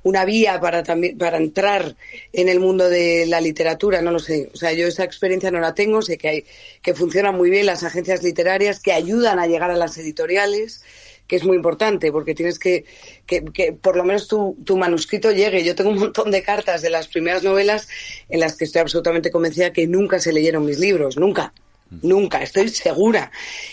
una 0.03 0.25
vía 0.25 0.61
para 0.61 0.83
también 0.83 1.17
para 1.19 1.37
entrar 1.37 1.97
en 2.33 2.49
el 2.49 2.61
mundo 2.61 2.89
de 2.89 3.27
la 3.27 3.41
literatura, 3.41 4.03
no 4.03 4.11
lo 4.11 4.19
sé. 4.19 4.51
O 4.53 4.57
sea, 4.57 4.73
yo 4.73 4.87
esa 4.87 5.05
experiencia 5.05 5.51
no 5.51 5.61
la 5.61 5.75
tengo, 5.75 6.03
sé 6.03 6.19
que 6.19 6.29
hay 6.29 6.45
que 6.83 6.95
funcionan 6.95 7.37
muy 7.37 7.51
bien 7.51 7.67
las 7.67 7.85
agencias 7.85 8.23
literarias 8.23 8.81
que 8.81 8.93
ayudan 8.93 9.39
a 9.39 9.47
llegar 9.47 9.71
a 9.71 9.77
las 9.77 9.97
editoriales, 9.99 10.83
que 11.27 11.37
es 11.37 11.45
muy 11.45 11.57
importante 11.57 12.11
porque 12.11 12.35
tienes 12.35 12.59
que 12.59 12.85
que, 13.27 13.45
que 13.45 13.73
por 13.73 13.97
lo 13.97 14.05
menos 14.05 14.29
tu, 14.29 14.57
tu 14.65 14.77
manuscrito 14.77 15.31
llegue. 15.31 15.65
Yo 15.65 15.75
tengo 15.75 15.91
un 15.91 15.99
montón 15.99 16.31
de 16.31 16.43
cartas 16.43 16.83
de 16.83 16.91
las 16.91 17.09
primeras 17.09 17.43
novelas 17.43 17.89
en 18.29 18.41
las 18.41 18.57
que 18.57 18.65
estoy 18.65 18.81
absolutamente 18.81 19.31
convencida 19.31 19.73
que 19.73 19.87
nunca 19.87 20.19
se 20.19 20.33
leyeron 20.33 20.65
mis 20.65 20.79
libros, 20.79 21.17
nunca. 21.17 21.53
Nunca, 22.01 22.43
estoy 22.43 22.69
segura. 22.71 23.31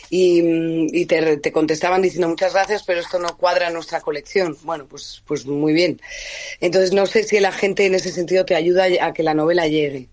Y, 0.10 1.06
te, 1.06 1.52
contestaban 1.52 2.02
diciendo 2.02 2.28
muchas 2.28 2.54
gracias, 2.54 2.84
pero 2.84 3.00
esto 3.00 3.20
no 3.20 3.38
cuadra 3.38 3.68
en 3.68 3.74
nuestra 3.74 4.02
colección. 4.02 4.58
Bueno, 4.64 4.86
pues, 4.88 5.24
pues 5.26 5.46
muy 5.46 5.74
bien. 5.74 6.02
Entonces 6.60 6.92
no 6.92 7.06
sé 7.06 7.24
si 7.24 7.40
la 7.40 7.52
gente 7.52 7.86
en 7.86 7.96
ese 7.96 8.12
sentido 8.12 8.46
te 8.46 8.56
ayuda 8.56 8.88
a 9.02 9.14
que 9.14 9.24
la 9.24 9.34
novela 9.34 9.68
llegue. 9.68 10.10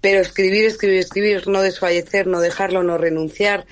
Pero 0.00 0.20
escribir, 0.20 0.64
escribir, 0.64 1.00
escribir, 1.00 1.48
no 1.48 1.62
desfallecer, 1.62 2.26
no 2.26 2.40
dejarlo, 2.40 2.82
no 2.82 2.98
renunciar. 2.98 3.66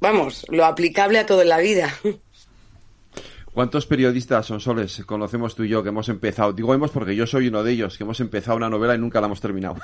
Vamos, 0.00 0.44
lo 0.48 0.64
aplicable 0.64 1.18
a 1.18 1.26
toda 1.26 1.44
la 1.44 1.58
vida. 1.58 1.96
¿Cuántos 3.58 3.86
periodistas 3.86 4.46
son 4.46 4.60
soles 4.60 5.02
conocemos 5.04 5.56
tú 5.56 5.64
y 5.64 5.68
yo 5.68 5.82
que 5.82 5.88
hemos 5.88 6.08
empezado? 6.08 6.52
Digo 6.52 6.72
hemos 6.74 6.92
porque 6.92 7.16
yo 7.16 7.26
soy 7.26 7.48
uno 7.48 7.64
de 7.64 7.72
ellos, 7.72 7.98
que 7.98 8.04
hemos 8.04 8.20
empezado 8.20 8.56
una 8.56 8.70
novela 8.70 8.94
y 8.94 8.98
nunca 8.98 9.20
la 9.20 9.26
hemos 9.26 9.40
terminado. 9.40 9.74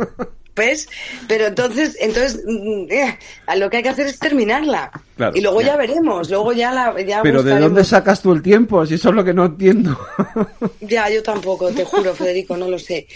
¿Ves? 0.56 0.88
Pero 1.28 1.48
entonces, 1.48 1.94
entonces 2.00 2.42
mm, 2.46 2.90
eh, 2.90 3.18
lo 3.58 3.68
que 3.68 3.76
hay 3.76 3.82
que 3.82 3.90
hacer 3.90 4.06
es 4.06 4.18
terminarla. 4.18 4.90
y 5.34 5.42
luego 5.42 5.60
ya. 5.60 5.76
veremos, 5.76 6.30
luego 6.30 6.54
ya 6.54 6.72
la... 6.72 6.94
Pero 7.22 7.42
¿de 7.42 7.58
dónde 7.58 7.84
sacas 7.84 8.22
tú 8.22 8.32
el 8.32 8.40
tiempo? 8.40 8.86
Si 8.86 8.94
eso 8.94 9.10
es 9.10 9.14
lo 9.14 9.22
que 9.22 9.34
no 9.34 9.44
entiendo. 9.44 10.00
ya, 10.80 11.10
yo 11.10 11.22
tampoco, 11.22 11.68
te 11.68 11.84
juro, 11.84 12.14
Federico, 12.14 12.56
no 12.56 12.70
lo 12.70 12.78
sé. 12.78 13.08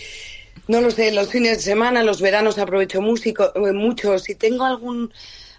No 0.68 0.82
lo 0.82 0.90
sé, 0.90 1.10
los 1.12 1.30
fines 1.30 1.56
de 1.56 1.62
semana, 1.62 2.02
los 2.02 2.20
veranos 2.20 2.58
aprovecho 2.58 3.00
músico, 3.00 3.50
eh, 3.54 3.72
mucho. 3.72 4.18
Si 4.18 4.34
tengo 4.34 4.66
algún 4.66 5.10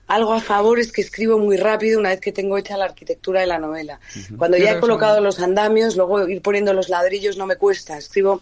algo 0.08 0.34
a 0.34 0.42
favor 0.42 0.80
es 0.80 0.92
que 0.92 1.02
escribo 1.02 1.38
muy 1.38 1.58
rápido 1.58 2.00
una 2.00 2.10
vez 2.10 2.20
que 2.20 2.32
tengo 2.32 2.58
hecha 2.58 2.78
la 2.78 2.86
arquitectura 2.86 3.42
de 3.42 3.48
la 3.48 3.58
novela. 3.58 4.00
Cuando 4.38 4.58
ya 4.58 4.72
he 4.72 4.80
colocado 4.80 5.22
los 5.22 5.39
andamios, 5.39 5.96
luego 5.96 6.28
ir 6.28 6.42
poniendo 6.42 6.74
los 6.74 6.89
ladrillos 6.89 7.38
no 7.38 7.46
me 7.46 7.56
cuesta, 7.56 7.98
escribo 7.98 8.42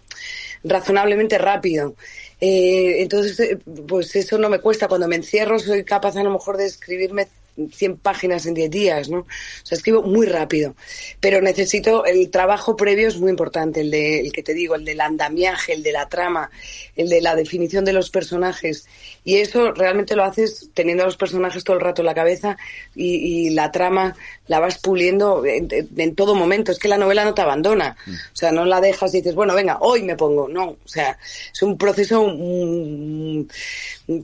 razonablemente 0.64 1.38
rápido. 1.38 1.96
Eh, 2.40 3.02
entonces, 3.02 3.40
eh, 3.40 3.60
pues 3.88 4.16
eso 4.16 4.38
no 4.38 4.50
me 4.50 4.60
cuesta. 4.60 4.88
Cuando 4.88 5.08
me 5.08 5.16
encierro 5.16 5.60
soy 5.60 5.84
capaz 5.84 6.16
a 6.18 6.24
lo 6.24 6.32
mejor 6.32 6.58
de 6.58 6.66
escribirme 6.66 7.28
100 7.56 7.98
páginas 7.98 8.46
en 8.46 8.54
10 8.54 8.70
días, 8.70 9.10
¿no? 9.10 9.20
O 9.20 9.26
sea, 9.64 9.78
escribo 9.78 10.02
muy 10.02 10.26
rápido, 10.26 10.76
pero 11.20 11.42
necesito, 11.42 12.06
el 12.06 12.30
trabajo 12.30 12.76
previo 12.76 13.08
es 13.08 13.18
muy 13.18 13.30
importante, 13.30 13.82
el, 13.82 13.92
de, 13.92 14.22
el 14.22 14.32
que 14.32 14.44
te 14.44 14.54
digo, 14.54 14.76
el 14.76 14.86
del 14.86 15.02
andamiaje, 15.02 15.74
el 15.74 15.84
de 15.84 15.92
la 15.92 16.08
trama, 16.08 16.50
el 16.96 17.10
de 17.10 17.22
la 17.22 17.36
definición 17.36 17.86
de 17.86 17.94
los 17.94 18.10
personajes, 18.10 18.88
y 19.24 19.38
eso 19.38 19.72
realmente 19.74 20.16
lo 20.16 20.24
haces 20.24 20.70
teniendo 20.74 21.04
a 21.04 21.06
los 21.06 21.18
personajes 21.18 21.64
todo 21.64 21.78
el 21.78 21.84
rato 21.84 22.02
en 22.02 22.08
la 22.08 22.16
cabeza 22.16 22.58
y, 22.96 23.52
la 23.52 23.72
trama 23.72 24.16
la 24.48 24.60
vas 24.60 24.78
puliendo 24.78 25.44
en, 25.46 26.16
todo 26.16 26.36
momento, 26.36 26.72
es 26.72 26.80
que 26.80 26.88
la 26.88 26.98
novela 26.98 27.26
no 27.26 27.34
te 27.34 27.42
abandona, 27.42 27.98
o 28.08 28.36
sea, 28.36 28.52
no 28.52 28.66
la 28.66 28.82
dejas 28.82 29.14
y 29.14 29.18
dices, 29.18 29.36
bueno, 29.36 29.54
venga, 29.54 29.78
hoy 29.82 30.04
me 30.04 30.16
pongo, 30.16 30.48
no, 30.48 30.70
o 30.70 30.88
sea, 30.88 31.18
es 31.52 31.62
un 31.62 31.78
proceso 31.78 32.28
mm, 32.28 33.44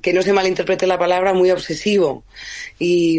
que 0.01 0.13
no 0.13 0.21
se 0.21 0.33
malinterprete 0.33 0.87
la 0.87 0.99
palabra, 0.99 1.33
muy 1.33 1.51
obsesivo, 1.51 2.23
y 2.79 3.16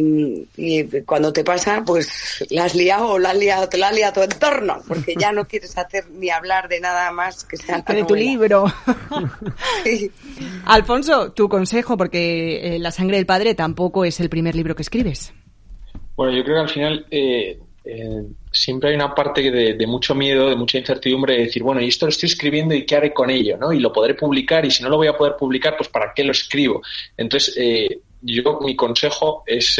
y, 0.56 1.02
cuando 1.02 1.32
te 1.32 1.44
pasa, 1.44 1.82
pues 1.84 2.44
la 2.50 2.64
has 2.64 2.74
liado 2.74 3.08
o 3.08 3.18
la 3.18 3.30
has 3.30 3.38
liado, 3.38 3.68
te 3.68 3.78
la 3.78 3.88
ha 3.88 3.92
liado 3.92 4.14
tu 4.14 4.22
entorno, 4.22 4.80
porque 4.86 5.14
ya 5.18 5.32
no 5.32 5.46
quieres 5.46 5.76
hacer 5.76 6.08
ni 6.10 6.30
hablar 6.30 6.68
de 6.68 6.80
nada 6.80 7.10
más 7.12 7.44
que 7.44 7.56
sea 7.56 7.80
de 7.80 8.04
tu 8.04 8.14
libro. 8.14 8.66
Alfonso, 10.66 11.32
tu 11.32 11.48
consejo, 11.48 11.96
porque 11.96 12.76
eh, 12.76 12.78
La 12.78 12.90
sangre 12.90 13.16
del 13.16 13.26
padre 13.26 13.54
tampoco 13.54 14.04
es 14.04 14.20
el 14.20 14.28
primer 14.28 14.54
libro 14.54 14.74
que 14.74 14.82
escribes. 14.82 15.32
Bueno, 16.16 16.36
yo 16.36 16.42
creo 16.44 16.56
que 16.56 16.62
al 16.62 16.68
final 16.68 17.06
eh, 17.10 17.58
eh, 17.84 18.22
siempre 18.50 18.90
hay 18.90 18.96
una 18.96 19.14
parte 19.14 19.50
de, 19.50 19.74
de, 19.74 19.86
mucho 19.86 20.14
miedo, 20.14 20.48
de 20.48 20.56
mucha 20.56 20.78
incertidumbre 20.78 21.34
de 21.34 21.44
decir, 21.44 21.62
bueno, 21.62 21.80
y 21.80 21.88
esto 21.88 22.06
lo 22.06 22.10
estoy 22.10 22.28
escribiendo 22.28 22.74
y 22.74 22.84
qué 22.84 22.96
haré 22.96 23.12
con 23.12 23.30
ello, 23.30 23.56
¿no? 23.56 23.72
Y 23.72 23.78
lo 23.78 23.92
podré 23.92 24.14
publicar 24.14 24.64
y 24.64 24.70
si 24.70 24.82
no 24.82 24.88
lo 24.88 24.96
voy 24.96 25.08
a 25.08 25.16
poder 25.16 25.36
publicar, 25.36 25.76
pues 25.76 25.88
¿para 25.88 26.12
qué 26.14 26.24
lo 26.24 26.32
escribo? 26.32 26.82
Entonces, 27.16 27.56
yo 28.22 28.58
mi 28.60 28.76
consejo 28.76 29.42
es 29.46 29.78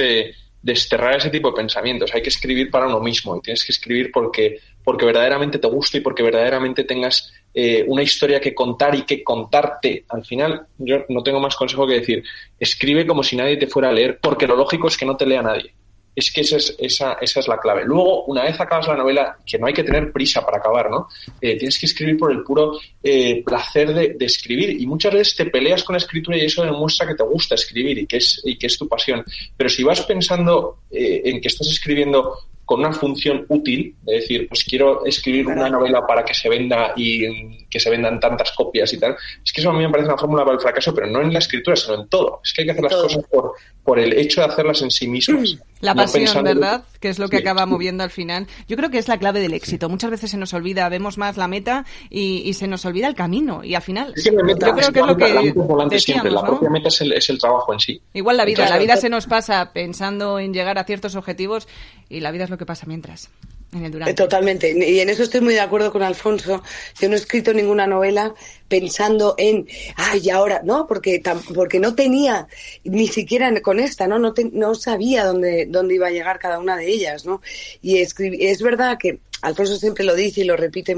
desterrar 0.63 1.17
ese 1.17 1.31
tipo 1.31 1.51
de 1.51 1.57
pensamientos. 1.57 2.15
Hay 2.15 2.23
que 2.23 2.29
escribir 2.29 2.71
para 2.71 2.87
uno 2.87 3.01
mismo 3.01 3.37
y 3.37 3.41
tienes 3.41 3.65
que 3.65 3.73
escribir 3.73 4.11
porque, 4.13 4.61
porque 4.83 5.07
verdaderamente 5.07 5.59
te 5.59 5.69
guste 5.69 5.99
y 5.99 6.01
porque 6.01 6.23
verdaderamente 6.23 6.85
tengas 6.85 7.33
eh, 7.55 7.85
una 7.87 8.03
historia 8.03 8.41
que 8.41 8.55
contar 8.55 8.95
y 8.95 9.03
que 9.03 9.23
contarte. 9.23 10.05
Al 10.09 10.25
final, 10.25 10.67
yo 10.79 11.05
no 11.09 11.23
tengo 11.23 11.41
más 11.41 11.57
consejo 11.57 11.87
que 11.87 12.01
decir, 12.01 12.25
escribe 12.59 13.07
como 13.07 13.23
si 13.23 13.37
nadie 13.37 13.57
te 13.57 13.67
fuera 13.67 13.91
a 13.91 13.93
leer, 13.93 14.19
porque 14.21 14.47
lo 14.47 14.57
lógico 14.57 14.89
es 14.89 14.97
que 14.97 15.07
no 15.07 15.17
te 15.17 15.27
lea 15.27 15.43
nadie. 15.43 15.73
Es 16.19 16.33
que 16.33 16.41
esa 16.41 16.57
es, 16.57 16.75
esa, 16.81 17.13
esa 17.21 17.39
es 17.39 17.47
la 17.47 17.59
clave. 17.59 17.85
Luego, 17.85 18.25
una 18.25 18.43
vez 18.43 18.59
acabas 18.59 18.89
la 18.89 18.97
novela, 18.97 19.39
que 19.47 19.57
no 19.57 19.69
hay 19.69 19.73
que 19.73 19.85
tener 19.85 20.11
prisa 20.11 20.45
para 20.45 20.57
acabar, 20.57 20.91
¿no? 20.91 21.07
Eh, 21.41 21.57
tienes 21.57 21.79
que 21.79 21.87
escribir 21.87 22.19
por 22.19 22.33
el 22.33 22.43
puro 22.43 22.73
eh, 23.01 23.41
placer 23.45 23.95
de, 23.95 24.15
de, 24.15 24.25
escribir. 24.27 24.81
Y 24.81 24.85
muchas 24.85 25.15
veces 25.15 25.37
te 25.37 25.47
peleas 25.47 25.85
con 25.85 25.95
la 25.95 25.99
escritura 25.99 26.37
y 26.37 26.47
eso 26.47 26.65
demuestra 26.65 27.07
que 27.07 27.15
te 27.15 27.23
gusta 27.23 27.55
escribir 27.55 27.99
y 27.99 28.07
que 28.09 28.17
es, 28.17 28.43
y 28.45 28.59
que 28.59 28.67
es 28.67 28.77
tu 28.77 28.89
pasión. 28.89 29.25
Pero 29.57 29.71
si 29.71 29.85
vas 29.85 30.01
pensando 30.01 30.81
eh, 30.91 31.23
en 31.25 31.41
que 31.41 31.47
estás 31.47 31.69
escribiendo 31.69 32.35
con 32.69 32.81
una 32.81 32.93
función 32.93 33.47
útil, 33.49 33.97
de 34.03 34.17
decir, 34.17 34.47
pues 34.47 34.63
quiero 34.63 35.03
escribir 35.07 35.47
una 35.47 35.71
novela 35.71 36.07
para 36.07 36.23
que 36.23 36.35
se 36.35 36.51
venda 36.51 36.93
y 36.95 37.65
que 37.67 37.81
se 37.81 37.89
vendan 37.89 38.21
tantas 38.21 38.53
copias 38.53 38.93
y 38.93 38.99
tal, 38.99 39.17
es 39.43 39.51
que 39.55 39.63
eso 39.63 39.71
a 39.71 39.73
mí 39.73 39.79
me 39.79 39.89
parece 39.89 40.09
una 40.09 40.19
fórmula 40.19 40.45
para 40.45 40.57
el 40.57 40.61
fracaso, 40.61 40.95
pero 40.95 41.07
no 41.07 41.23
en 41.23 41.33
la 41.33 41.39
escritura, 41.39 41.75
sino 41.77 41.95
en 41.95 42.09
todo. 42.11 42.43
Es 42.45 42.53
que 42.53 42.61
hay 42.61 42.67
que 42.67 42.73
hacer 42.73 42.85
las 42.85 42.95
cosas 42.95 43.25
por, 43.31 43.55
por 43.83 43.99
el 43.99 44.13
hecho 44.13 44.43
de 44.43 44.49
hacerlas 44.49 44.83
en 44.83 44.91
sí 44.91 45.09
mismas. 45.09 45.57
La 45.81 45.95
no 45.95 46.03
pasión, 46.03 46.45
¿verdad? 46.45 46.85
Que 47.01 47.09
es 47.09 47.19
lo 47.19 47.29
que 47.29 47.39
sí. 47.39 47.43
acaba 47.43 47.67
moviendo 47.67 48.03
al 48.03 48.11
final. 48.11 48.47
Yo 48.67 48.77
creo 48.77 48.91
que 48.91 48.99
es 48.99 49.09
la 49.09 49.19
clave 49.19 49.41
del 49.41 49.55
éxito. 49.55 49.89
Muchas 49.89 50.11
veces 50.11 50.31
se 50.31 50.37
nos 50.37 50.53
olvida, 50.55 50.89
vemos 50.89 51.19
más 51.19 51.37
la 51.37 51.49
meta 51.49 51.85
y, 52.11 52.43
y 52.45 52.55
se 52.55 52.67
nos 52.67 52.85
olvida 52.85 53.07
el 53.07 53.15
camino. 53.15 53.63
Y 53.63 53.75
al 53.75 53.83
final, 53.83 54.13
es 54.17 54.25
que 54.25 54.33
meta, 54.33 54.69
yo 54.69 54.75
creo 54.75 54.93
que 54.93 55.01
es 55.01 55.07
lo 55.07 55.17
que 55.17 55.25
decíamos, 55.33 56.03
siempre. 56.03 56.31
La 56.31 56.43
¿no? 56.43 56.47
propia 56.49 56.71
meta 56.71 56.89
es 56.89 57.01
el, 57.01 57.13
es 57.13 57.31
el, 57.31 57.39
trabajo 57.39 57.73
en 57.73 57.81
sí. 57.81 58.01
Igual 58.13 58.37
la 58.37 58.45
vida. 58.45 58.63
Entonces, 58.63 58.75
la 58.75 58.83
vida 58.83 58.97
se 58.97 59.09
nos 59.09 59.27
pasa 59.27 59.73
pensando 59.73 60.39
en 60.39 60.53
llegar 60.53 60.79
a 60.79 60.85
ciertos 60.85 61.15
objetivos 61.15 61.69
y 62.09 62.21
la 62.21 62.31
vida 62.31 62.45
es 62.45 62.51
lo 62.51 62.59
que 62.59 62.67
pasa 62.67 62.87
mientras. 62.87 63.31
En 63.73 63.85
el 63.85 63.91
durante. 63.91 64.15
Totalmente. 64.15 64.73
Y 64.73 65.01
en 65.01 65.11
eso 65.11 65.23
estoy 65.23 65.43
muy 65.43 65.55
de 65.55 65.61
acuerdo 65.61 65.93
con 65.93 66.03
Alfonso. 66.03 66.63
Yo 67.01 67.09
no 67.09 67.15
he 67.15 67.19
escrito 67.19 67.53
ninguna 67.53 67.87
novela 67.87 68.35
pensando 68.67 69.35
en, 69.37 69.67
ay, 69.97 70.31
ahora, 70.31 70.63
no, 70.65 70.87
porque, 70.87 71.23
porque 71.55 71.79
no 71.79 71.95
tenía, 71.95 72.49
ni 72.85 73.09
siquiera 73.09 73.53
con 73.61 73.79
esta, 73.79 74.07
¿no? 74.07 74.19
No, 74.19 74.33
te, 74.33 74.45
no 74.45 74.75
sabía 74.75 75.25
dónde, 75.25 75.67
dónde 75.69 75.95
iba 75.95 76.07
a 76.07 76.11
llegar 76.11 76.39
cada 76.39 76.59
una 76.59 76.77
de 76.77 76.89
ellas, 76.89 77.27
¿no? 77.27 77.43
Y 77.83 77.99
escribí, 77.99 78.47
es 78.47 78.63
verdad 78.63 78.97
que 78.99 79.21
Alfonso 79.43 79.77
siempre 79.77 80.05
lo 80.05 80.15
dice 80.15 80.41
y 80.41 80.45
lo 80.45 80.57
repite, 80.57 80.97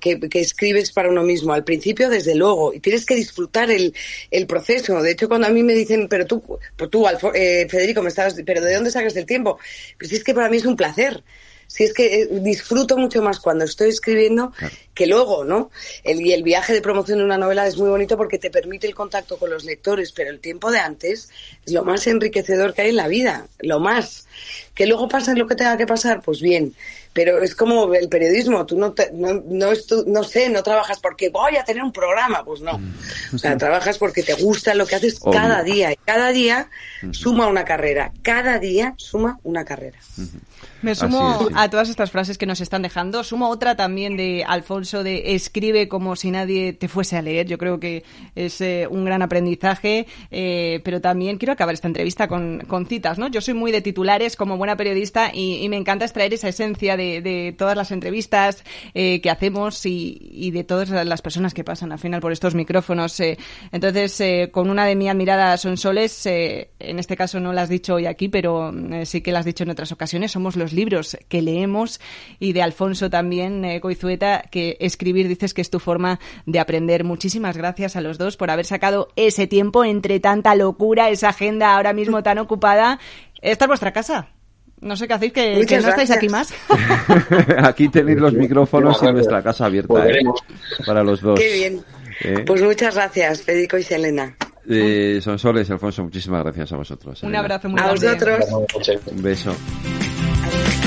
que, 0.00 0.18
que, 0.18 0.40
escribes 0.40 0.92
para 0.92 1.08
uno 1.08 1.22
mismo. 1.22 1.52
Al 1.52 1.64
principio, 1.64 2.08
desde 2.08 2.34
luego, 2.34 2.74
y 2.74 2.80
tienes 2.80 3.06
que 3.06 3.14
disfrutar 3.14 3.70
el, 3.70 3.94
el 4.30 4.46
proceso. 4.46 5.00
De 5.02 5.12
hecho, 5.12 5.28
cuando 5.28 5.46
a 5.46 5.50
mí 5.50 5.62
me 5.62 5.74
dicen, 5.74 6.08
pero 6.08 6.26
tú, 6.26 6.42
pues 6.76 6.90
tú, 6.90 7.06
Alfo, 7.06 7.32
eh, 7.34 7.66
Federico, 7.68 8.02
me 8.02 8.08
estabas, 8.08 8.34
pero 8.44 8.60
¿de 8.60 8.74
dónde 8.74 8.90
sacas 8.90 9.16
el 9.16 9.26
tiempo? 9.26 9.58
Pues 9.98 10.12
es 10.12 10.24
que 10.24 10.34
para 10.34 10.48
mí 10.48 10.56
es 10.56 10.66
un 10.66 10.76
placer 10.76 11.22
si 11.66 11.84
es 11.84 11.92
que 11.92 12.26
disfruto 12.30 12.96
mucho 12.96 13.22
más 13.22 13.40
cuando 13.40 13.64
estoy 13.64 13.90
escribiendo 13.90 14.50
claro. 14.52 14.74
que 14.94 15.06
luego, 15.06 15.44
¿no? 15.44 15.70
El, 16.04 16.20
y 16.20 16.32
el 16.32 16.42
viaje 16.42 16.72
de 16.72 16.80
promoción 16.80 17.18
de 17.18 17.24
una 17.24 17.38
novela 17.38 17.66
es 17.66 17.76
muy 17.76 17.88
bonito 17.88 18.16
porque 18.16 18.38
te 18.38 18.50
permite 18.50 18.86
el 18.86 18.94
contacto 18.94 19.36
con 19.36 19.50
los 19.50 19.64
lectores, 19.64 20.12
pero 20.12 20.30
el 20.30 20.40
tiempo 20.40 20.70
de 20.70 20.78
antes 20.78 21.28
es 21.64 21.72
lo 21.72 21.84
más 21.84 22.06
enriquecedor 22.06 22.72
que 22.72 22.82
hay 22.82 22.90
en 22.90 22.96
la 22.96 23.08
vida, 23.08 23.46
lo 23.60 23.80
más. 23.80 24.26
Que 24.74 24.86
luego 24.86 25.08
pasa 25.08 25.34
lo 25.34 25.46
que 25.46 25.54
tenga 25.54 25.76
que 25.76 25.86
pasar, 25.86 26.22
pues 26.22 26.40
bien. 26.40 26.74
Pero 27.12 27.42
es 27.42 27.54
como 27.54 27.94
el 27.94 28.10
periodismo, 28.10 28.66
tú 28.66 28.78
no, 28.78 28.92
te, 28.92 29.10
no, 29.12 29.42
no, 29.46 29.74
tu, 29.74 30.04
no 30.06 30.22
sé, 30.22 30.50
no 30.50 30.62
trabajas 30.62 31.00
porque 31.00 31.30
voy 31.30 31.56
a 31.56 31.64
tener 31.64 31.82
un 31.82 31.92
programa, 31.92 32.44
pues 32.44 32.60
no. 32.60 32.78
O 33.32 33.38
sea, 33.38 33.56
trabajas 33.56 33.96
porque 33.96 34.22
te 34.22 34.34
gusta 34.34 34.74
lo 34.74 34.86
que 34.86 34.96
haces 34.96 35.16
Obvio. 35.22 35.40
cada 35.40 35.62
día. 35.62 35.92
Y 35.92 35.96
cada 35.96 36.30
día 36.30 36.68
suma 37.12 37.46
una 37.46 37.64
carrera. 37.64 38.12
Cada 38.22 38.58
día 38.58 38.92
suma 38.98 39.40
una 39.44 39.64
carrera. 39.64 39.98
Uh 40.18 40.22
-huh. 40.22 40.40
Me 40.82 40.94
sumo 40.94 41.48
a 41.54 41.68
todas 41.70 41.88
estas 41.88 42.10
frases 42.10 42.38
que 42.38 42.46
nos 42.46 42.60
están 42.60 42.82
dejando. 42.82 43.24
Sumo 43.24 43.48
otra 43.48 43.76
también 43.76 44.16
de 44.16 44.44
Alfonso 44.46 45.02
de 45.02 45.34
escribe 45.34 45.88
como 45.88 46.16
si 46.16 46.30
nadie 46.30 46.72
te 46.72 46.88
fuese 46.88 47.16
a 47.16 47.22
leer. 47.22 47.46
Yo 47.46 47.58
creo 47.58 47.80
que 47.80 48.04
es 48.34 48.60
eh, 48.60 48.86
un 48.90 49.04
gran 49.04 49.22
aprendizaje, 49.22 50.06
eh, 50.30 50.80
pero 50.84 51.00
también 51.00 51.38
quiero 51.38 51.52
acabar 51.52 51.74
esta 51.74 51.88
entrevista 51.88 52.28
con, 52.28 52.60
con, 52.68 52.86
citas, 52.86 53.18
¿no? 53.18 53.28
Yo 53.28 53.40
soy 53.40 53.54
muy 53.54 53.72
de 53.72 53.80
titulares 53.80 54.36
como 54.36 54.56
buena 54.56 54.76
periodista 54.76 55.30
y, 55.32 55.64
y 55.64 55.68
me 55.68 55.76
encanta 55.76 56.04
extraer 56.04 56.32
esa 56.34 56.48
esencia 56.48 56.96
de, 56.96 57.20
de 57.20 57.54
todas 57.56 57.76
las 57.76 57.90
entrevistas 57.90 58.62
eh, 58.94 59.20
que 59.20 59.30
hacemos 59.30 59.84
y, 59.86 60.18
y, 60.32 60.50
de 60.50 60.64
todas 60.64 60.90
las 60.90 61.22
personas 61.22 61.54
que 61.54 61.64
pasan 61.64 61.92
al 61.92 61.98
final 61.98 62.20
por 62.20 62.32
estos 62.32 62.54
micrófonos. 62.54 63.18
Eh. 63.20 63.38
entonces, 63.72 64.20
eh, 64.20 64.50
con 64.52 64.70
una 64.70 64.86
de 64.86 64.94
mi 64.94 65.08
admirada 65.08 65.56
Sonsoles, 65.56 66.26
en 66.26 66.98
este 66.98 67.16
caso 67.16 67.40
no 67.40 67.52
la 67.52 67.62
has 67.62 67.68
dicho 67.68 67.94
hoy 67.94 68.06
aquí, 68.06 68.28
pero 68.28 68.72
sí 69.04 69.20
que 69.20 69.32
la 69.32 69.40
has 69.40 69.44
dicho 69.44 69.64
en 69.64 69.70
otras 69.70 69.92
ocasiones, 69.92 70.32
somos 70.32 70.45
los 70.54 70.72
libros 70.72 71.18
que 71.28 71.42
leemos 71.42 72.00
y 72.38 72.52
de 72.52 72.62
Alfonso 72.62 73.10
también, 73.10 73.64
eh, 73.64 73.80
Coizueta, 73.80 74.42
que 74.48 74.76
escribir 74.78 75.26
dices 75.26 75.54
que 75.54 75.62
es 75.62 75.70
tu 75.70 75.80
forma 75.80 76.20
de 76.44 76.60
aprender. 76.60 77.02
Muchísimas 77.02 77.56
gracias 77.56 77.96
a 77.96 78.00
los 78.00 78.18
dos 78.18 78.36
por 78.36 78.50
haber 78.50 78.66
sacado 78.66 79.08
ese 79.16 79.48
tiempo 79.48 79.84
entre 79.84 80.20
tanta 80.20 80.54
locura, 80.54 81.10
esa 81.10 81.30
agenda 81.30 81.74
ahora 81.74 81.92
mismo 81.92 82.22
tan 82.22 82.38
ocupada. 82.38 83.00
Esta 83.42 83.64
es 83.64 83.68
vuestra 83.68 83.92
casa. 83.92 84.28
No 84.80 84.94
sé 84.94 85.08
qué 85.08 85.14
hacéis, 85.14 85.32
que, 85.32 85.64
que 85.66 85.80
no 85.80 85.88
estáis 85.88 86.10
aquí 86.10 86.28
más. 86.28 86.52
aquí 87.58 87.88
tenéis 87.88 88.18
los 88.18 88.34
micrófonos 88.34 89.02
y 89.02 89.06
nuestra 89.06 89.42
casa 89.42 89.66
abierta 89.66 90.06
¿eh? 90.06 90.20
para 90.84 91.02
los 91.02 91.20
dos. 91.22 91.40
Qué 91.40 91.52
bien. 91.54 91.84
¿Eh? 92.20 92.44
Pues 92.46 92.62
muchas 92.62 92.94
gracias, 92.94 93.42
Federico 93.42 93.78
y 93.78 93.82
Selena. 93.82 94.36
Eh, 94.68 95.20
Sonsoles, 95.22 95.70
Alfonso, 95.70 96.02
muchísimas 96.02 96.42
gracias 96.42 96.72
a 96.72 96.76
vosotros. 96.76 97.22
Un 97.22 97.36
abrazo 97.36 97.68
muy 97.68 97.80
a 97.80 97.90
vosotros. 97.90 98.44
Un 99.06 99.22
beso. 99.22 99.54
Bye. 100.46 100.85